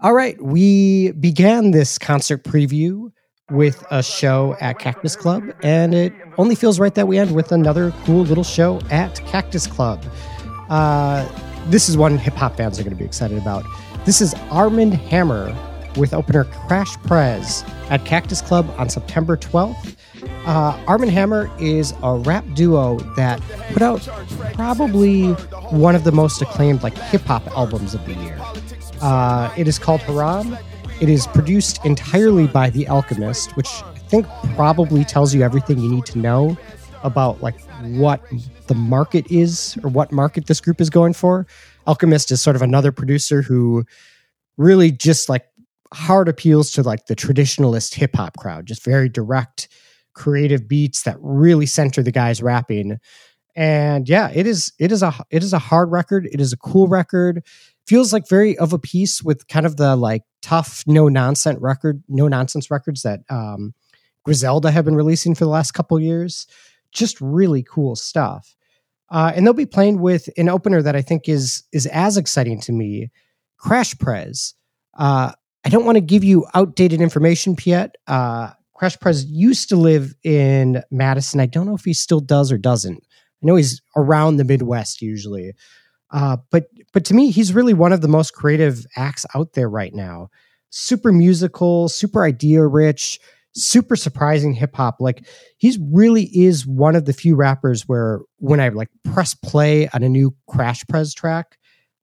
All 0.00 0.12
right, 0.12 0.40
we 0.42 1.12
began 1.12 1.70
this 1.70 1.98
concert 1.98 2.42
preview 2.42 3.12
with 3.50 3.84
a 3.90 4.02
show 4.02 4.56
at 4.60 4.78
Cactus 4.78 5.16
Club, 5.16 5.44
and 5.62 5.94
it 5.94 6.14
only 6.38 6.54
feels 6.54 6.80
right 6.80 6.94
that 6.94 7.06
we 7.06 7.18
end 7.18 7.34
with 7.34 7.52
another 7.52 7.92
cool 8.04 8.22
little 8.22 8.44
show 8.44 8.80
at 8.90 9.20
Cactus 9.26 9.66
Club. 9.66 10.02
Uh, 10.70 11.28
this 11.66 11.88
is 11.88 11.96
one 11.96 12.16
hip 12.16 12.34
hop 12.34 12.56
fans 12.56 12.78
are 12.80 12.82
going 12.82 12.94
to 12.94 12.98
be 12.98 13.04
excited 13.04 13.36
about. 13.36 13.64
This 14.06 14.22
is 14.22 14.34
Armand 14.50 14.94
Hammer 14.94 15.54
with 15.96 16.14
opener 16.14 16.44
Crash 16.44 16.96
Prez 17.02 17.64
at 17.90 18.04
Cactus 18.06 18.40
Club 18.40 18.72
on 18.78 18.88
September 18.88 19.36
12th. 19.36 19.94
Uh, 20.46 20.82
Armand 20.86 21.12
Hammer 21.12 21.50
is 21.60 21.92
a 22.02 22.16
rap 22.16 22.44
duo 22.54 22.98
that 23.16 23.42
put 23.72 23.82
out 23.82 24.08
probably 24.54 25.32
one 25.70 25.94
of 25.94 26.04
the 26.04 26.12
most 26.12 26.40
acclaimed 26.40 26.82
like 26.82 26.96
hip 26.96 27.22
hop 27.22 27.46
albums 27.48 27.92
of 27.92 28.04
the 28.06 28.14
year. 28.14 28.38
Uh, 29.02 29.52
it 29.56 29.68
is 29.68 29.78
called 29.78 30.00
Haram. 30.00 30.56
It 31.04 31.10
is 31.10 31.26
produced 31.26 31.84
entirely 31.84 32.46
by 32.46 32.70
The 32.70 32.88
Alchemist, 32.88 33.58
which 33.58 33.68
I 33.68 33.98
think 34.08 34.26
probably 34.54 35.04
tells 35.04 35.34
you 35.34 35.42
everything 35.42 35.78
you 35.78 35.90
need 35.90 36.06
to 36.06 36.18
know 36.18 36.56
about 37.02 37.42
like 37.42 37.60
what 37.82 38.22
the 38.68 38.74
market 38.74 39.30
is 39.30 39.76
or 39.84 39.90
what 39.90 40.12
market 40.12 40.46
this 40.46 40.62
group 40.62 40.80
is 40.80 40.88
going 40.88 41.12
for. 41.12 41.46
Alchemist 41.86 42.30
is 42.30 42.40
sort 42.40 42.56
of 42.56 42.62
another 42.62 42.90
producer 42.90 43.42
who 43.42 43.84
really 44.56 44.90
just 44.90 45.28
like 45.28 45.44
hard 45.92 46.26
appeals 46.26 46.70
to 46.70 46.82
like 46.82 47.04
the 47.04 47.14
traditionalist 47.14 47.92
hip 47.92 48.16
hop 48.16 48.38
crowd, 48.38 48.64
just 48.64 48.82
very 48.82 49.10
direct, 49.10 49.68
creative 50.14 50.66
beats 50.66 51.02
that 51.02 51.18
really 51.20 51.66
center 51.66 52.02
the 52.02 52.12
guys 52.12 52.42
rapping. 52.42 52.98
And 53.56 54.08
yeah, 54.08 54.30
it 54.34 54.46
is 54.46 54.72
it 54.78 54.90
is 54.90 55.02
a 55.02 55.14
it 55.30 55.42
is 55.42 55.52
a 55.52 55.58
hard 55.58 55.90
record. 55.92 56.28
It 56.32 56.40
is 56.40 56.52
a 56.52 56.56
cool 56.56 56.88
record. 56.88 57.44
Feels 57.86 58.12
like 58.12 58.28
very 58.28 58.56
of 58.58 58.72
a 58.72 58.78
piece 58.78 59.22
with 59.22 59.46
kind 59.46 59.66
of 59.66 59.76
the 59.76 59.94
like 59.94 60.22
tough, 60.42 60.82
no 60.86 61.08
nonsense 61.08 61.60
record, 61.60 62.02
no 62.08 62.28
nonsense 62.28 62.70
records 62.70 63.02
that 63.02 63.20
um, 63.30 63.74
Griselda 64.24 64.70
have 64.70 64.84
been 64.84 64.96
releasing 64.96 65.34
for 65.34 65.44
the 65.44 65.50
last 65.50 65.72
couple 65.72 65.98
years. 66.00 66.46
Just 66.92 67.20
really 67.20 67.62
cool 67.62 67.94
stuff. 67.94 68.56
Uh, 69.10 69.32
and 69.34 69.46
they'll 69.46 69.52
be 69.52 69.66
playing 69.66 70.00
with 70.00 70.28
an 70.36 70.48
opener 70.48 70.82
that 70.82 70.96
I 70.96 71.02
think 71.02 71.28
is 71.28 71.62
is 71.72 71.86
as 71.86 72.16
exciting 72.16 72.60
to 72.62 72.72
me, 72.72 73.10
Crash 73.58 73.96
Prez. 73.98 74.54
Uh, 74.98 75.32
I 75.64 75.68
don't 75.68 75.84
want 75.84 75.96
to 75.96 76.00
give 76.00 76.24
you 76.24 76.46
outdated 76.54 77.00
information, 77.00 77.54
Piet. 77.54 77.96
Uh, 78.06 78.50
Crash 78.74 78.98
Prez 78.98 79.24
used 79.24 79.68
to 79.68 79.76
live 79.76 80.14
in 80.24 80.82
Madison. 80.90 81.40
I 81.40 81.46
don't 81.46 81.66
know 81.66 81.74
if 81.74 81.84
he 81.84 81.94
still 81.94 82.20
does 82.20 82.50
or 82.50 82.58
doesn't. 82.58 83.04
I 83.44 83.46
know 83.46 83.56
he's 83.56 83.82
around 83.96 84.36
the 84.36 84.44
Midwest 84.44 85.02
usually. 85.02 85.52
Uh, 86.10 86.38
but 86.50 86.66
but 86.92 87.04
to 87.06 87.14
me, 87.14 87.30
he's 87.30 87.52
really 87.52 87.74
one 87.74 87.92
of 87.92 88.00
the 88.00 88.08
most 88.08 88.34
creative 88.34 88.86
acts 88.96 89.26
out 89.34 89.52
there 89.52 89.68
right 89.68 89.94
now. 89.94 90.28
Super 90.70 91.12
musical, 91.12 91.88
super 91.88 92.24
idea 92.24 92.64
rich, 92.64 93.18
super 93.54 93.96
surprising 93.96 94.52
hip 94.54 94.74
hop. 94.74 94.96
Like 95.00 95.26
he's 95.58 95.78
really 95.78 96.24
is 96.24 96.66
one 96.66 96.96
of 96.96 97.04
the 97.04 97.12
few 97.12 97.34
rappers 97.36 97.82
where 97.88 98.20
when 98.38 98.60
I 98.60 98.68
like 98.68 98.88
press 99.04 99.34
play 99.34 99.88
on 99.88 100.02
a 100.02 100.08
new 100.08 100.34
Crash 100.48 100.84
Prez 100.88 101.12
track, 101.14 101.58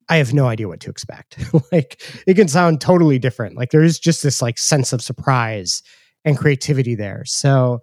I 0.09 0.17
have 0.17 0.33
no 0.33 0.47
idea 0.47 0.67
what 0.67 0.81
to 0.81 0.89
expect. 0.89 1.37
like 1.71 2.01
it 2.27 2.35
can 2.35 2.47
sound 2.47 2.81
totally 2.81 3.17
different. 3.17 3.55
Like 3.55 3.71
there 3.71 3.83
is 3.83 3.99
just 3.99 4.23
this 4.23 4.41
like 4.41 4.57
sense 4.57 4.93
of 4.93 5.01
surprise 5.01 5.81
and 6.25 6.37
creativity 6.37 6.95
there. 6.95 7.23
So 7.25 7.81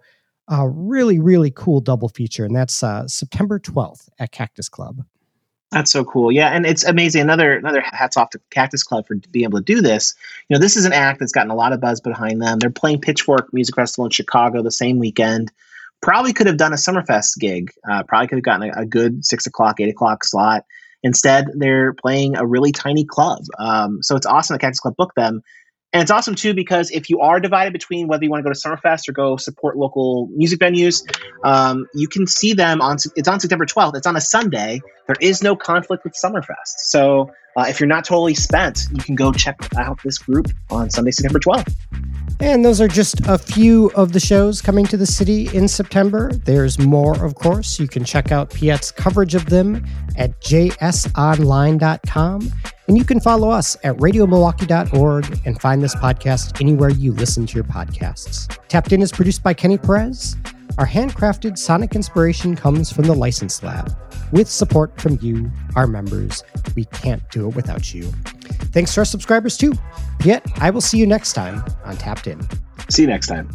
a 0.49 0.67
really 0.67 1.19
really 1.19 1.51
cool 1.51 1.79
double 1.79 2.09
feature 2.09 2.45
and 2.45 2.55
that's 2.55 2.83
uh, 2.83 3.07
September 3.07 3.59
12th 3.59 4.09
at 4.19 4.31
Cactus 4.31 4.69
Club. 4.69 5.03
That's 5.71 5.91
so 5.91 6.03
cool. 6.03 6.31
Yeah, 6.31 6.47
and 6.47 6.65
it's 6.65 6.83
amazing. 6.83 7.21
Another 7.21 7.53
another 7.53 7.81
hats 7.81 8.17
off 8.17 8.31
to 8.31 8.41
Cactus 8.49 8.83
Club 8.83 9.05
for 9.05 9.15
being 9.29 9.43
able 9.43 9.59
to 9.59 9.63
do 9.63 9.81
this. 9.81 10.15
You 10.47 10.55
know, 10.55 10.59
this 10.59 10.75
is 10.75 10.85
an 10.85 10.93
act 10.93 11.19
that's 11.19 11.31
gotten 11.31 11.51
a 11.51 11.55
lot 11.55 11.73
of 11.73 11.79
buzz 11.79 12.01
behind 12.01 12.41
them. 12.41 12.57
They're 12.57 12.71
playing 12.71 13.01
Pitchfork 13.01 13.53
Music 13.53 13.75
Festival 13.75 14.05
in 14.05 14.11
Chicago 14.11 14.63
the 14.63 14.71
same 14.71 14.97
weekend. 14.97 15.51
Probably 16.01 16.33
could 16.33 16.47
have 16.47 16.57
done 16.57 16.73
a 16.73 16.77
Summerfest 16.77 17.37
gig. 17.39 17.71
Uh, 17.87 18.01
probably 18.03 18.27
could 18.27 18.37
have 18.37 18.43
gotten 18.43 18.69
a, 18.69 18.81
a, 18.81 18.85
good 18.85 19.23
six 19.23 19.45
o'clock, 19.45 19.79
eight 19.79 19.89
o'clock 19.89 20.23
slot. 20.23 20.65
Instead, 21.03 21.47
they're 21.53 21.93
playing 21.93 22.35
a 22.35 22.45
really 22.45 22.71
tiny 22.71 23.05
club. 23.05 23.43
Um, 23.59 24.01
so 24.01 24.15
it's 24.15 24.25
awesome 24.25 24.55
that 24.55 24.61
Cactus 24.61 24.79
Club 24.79 24.95
booked 24.97 25.15
them. 25.15 25.43
And 25.91 26.03
it's 26.03 26.11
awesome 26.11 26.35
too 26.35 26.53
because 26.53 26.91
if 26.91 27.09
you 27.09 27.19
are 27.21 27.39
divided 27.39 27.73
between 27.73 28.07
whether 28.07 28.23
you 28.23 28.29
want 28.29 28.43
to 28.43 28.47
go 28.47 28.53
to 28.53 28.59
Summerfest 28.59 29.09
or 29.09 29.11
go 29.11 29.37
support 29.37 29.75
local 29.75 30.27
music 30.27 30.59
venues, 30.59 31.03
um, 31.43 31.87
you 31.95 32.07
can 32.07 32.27
see 32.27 32.53
them 32.53 32.79
on. 32.79 32.97
It's 33.15 33.27
on 33.27 33.39
September 33.39 33.65
12th. 33.65 33.95
It's 33.95 34.05
on 34.05 34.15
a 34.15 34.21
Sunday. 34.21 34.81
There 35.07 35.15
is 35.19 35.41
no 35.41 35.55
conflict 35.55 36.03
with 36.03 36.13
Summerfest. 36.13 36.77
So 36.77 37.31
uh, 37.57 37.65
if 37.67 37.79
you're 37.79 37.87
not 37.87 38.05
totally 38.05 38.35
spent, 38.35 38.85
you 38.91 39.01
can 39.01 39.15
go 39.15 39.31
check 39.31 39.57
out 39.77 39.99
this 40.03 40.19
group 40.19 40.47
on 40.69 40.91
Sunday, 40.91 41.11
September 41.11 41.39
12th. 41.39 41.73
And 42.41 42.63
those 42.63 42.79
are 42.79 42.87
just 42.87 43.19
a 43.27 43.37
few 43.37 43.91
of 43.95 44.13
the 44.13 44.19
shows 44.19 44.61
coming 44.61 44.85
to 44.87 44.95
the 44.95 45.05
city 45.05 45.53
in 45.53 45.67
September. 45.67 46.31
There's 46.31 46.79
more, 46.79 47.21
of 47.23 47.35
course. 47.35 47.77
You 47.79 47.87
can 47.87 48.05
check 48.05 48.31
out 48.31 48.49
Piet's 48.49 48.91
coverage 48.91 49.35
of 49.35 49.47
them 49.47 49.85
at 50.15 50.39
jsonline.com. 50.41 50.81
And 52.87 52.97
you 52.97 53.03
can 53.03 53.19
follow 53.19 53.49
us 53.49 53.75
at 53.83 53.97
radiomilwaukee.org 53.97 55.41
and 55.45 55.61
find 55.61 55.83
this 55.83 55.95
podcast 55.95 56.61
anywhere 56.61 56.89
you 56.89 57.11
listen 57.11 57.45
to 57.45 57.55
your 57.55 57.65
podcasts. 57.65 58.57
Tapped 58.67 58.93
In 58.93 59.01
is 59.01 59.11
produced 59.11 59.43
by 59.43 59.53
Kenny 59.53 59.77
Perez. 59.77 60.35
Our 60.79 60.87
handcrafted 60.87 61.57
sonic 61.57 61.93
inspiration 61.93 62.55
comes 62.55 62.89
from 62.89 63.03
the 63.03 63.13
License 63.13 63.61
Lab 63.61 63.93
with 64.31 64.47
support 64.47 64.99
from 65.01 65.19
you, 65.21 65.51
our 65.75 65.87
members. 65.87 66.41
We 66.73 66.85
can't 66.85 67.29
do 67.31 67.49
it 67.49 67.55
without 67.55 67.93
you. 67.93 68.03
Thanks 68.71 68.93
to 68.93 69.01
our 69.01 69.05
subscribers 69.05 69.57
too. 69.57 69.73
Piet, 70.19 70.41
I 70.61 70.69
will 70.69 70.79
see 70.79 70.97
you 70.97 71.05
next 71.05 71.33
time 71.33 71.65
on 71.83 71.97
Tapped 71.97 72.27
In. 72.27 72.39
See 72.89 73.01
you 73.01 73.09
next 73.09 73.27
time. 73.27 73.49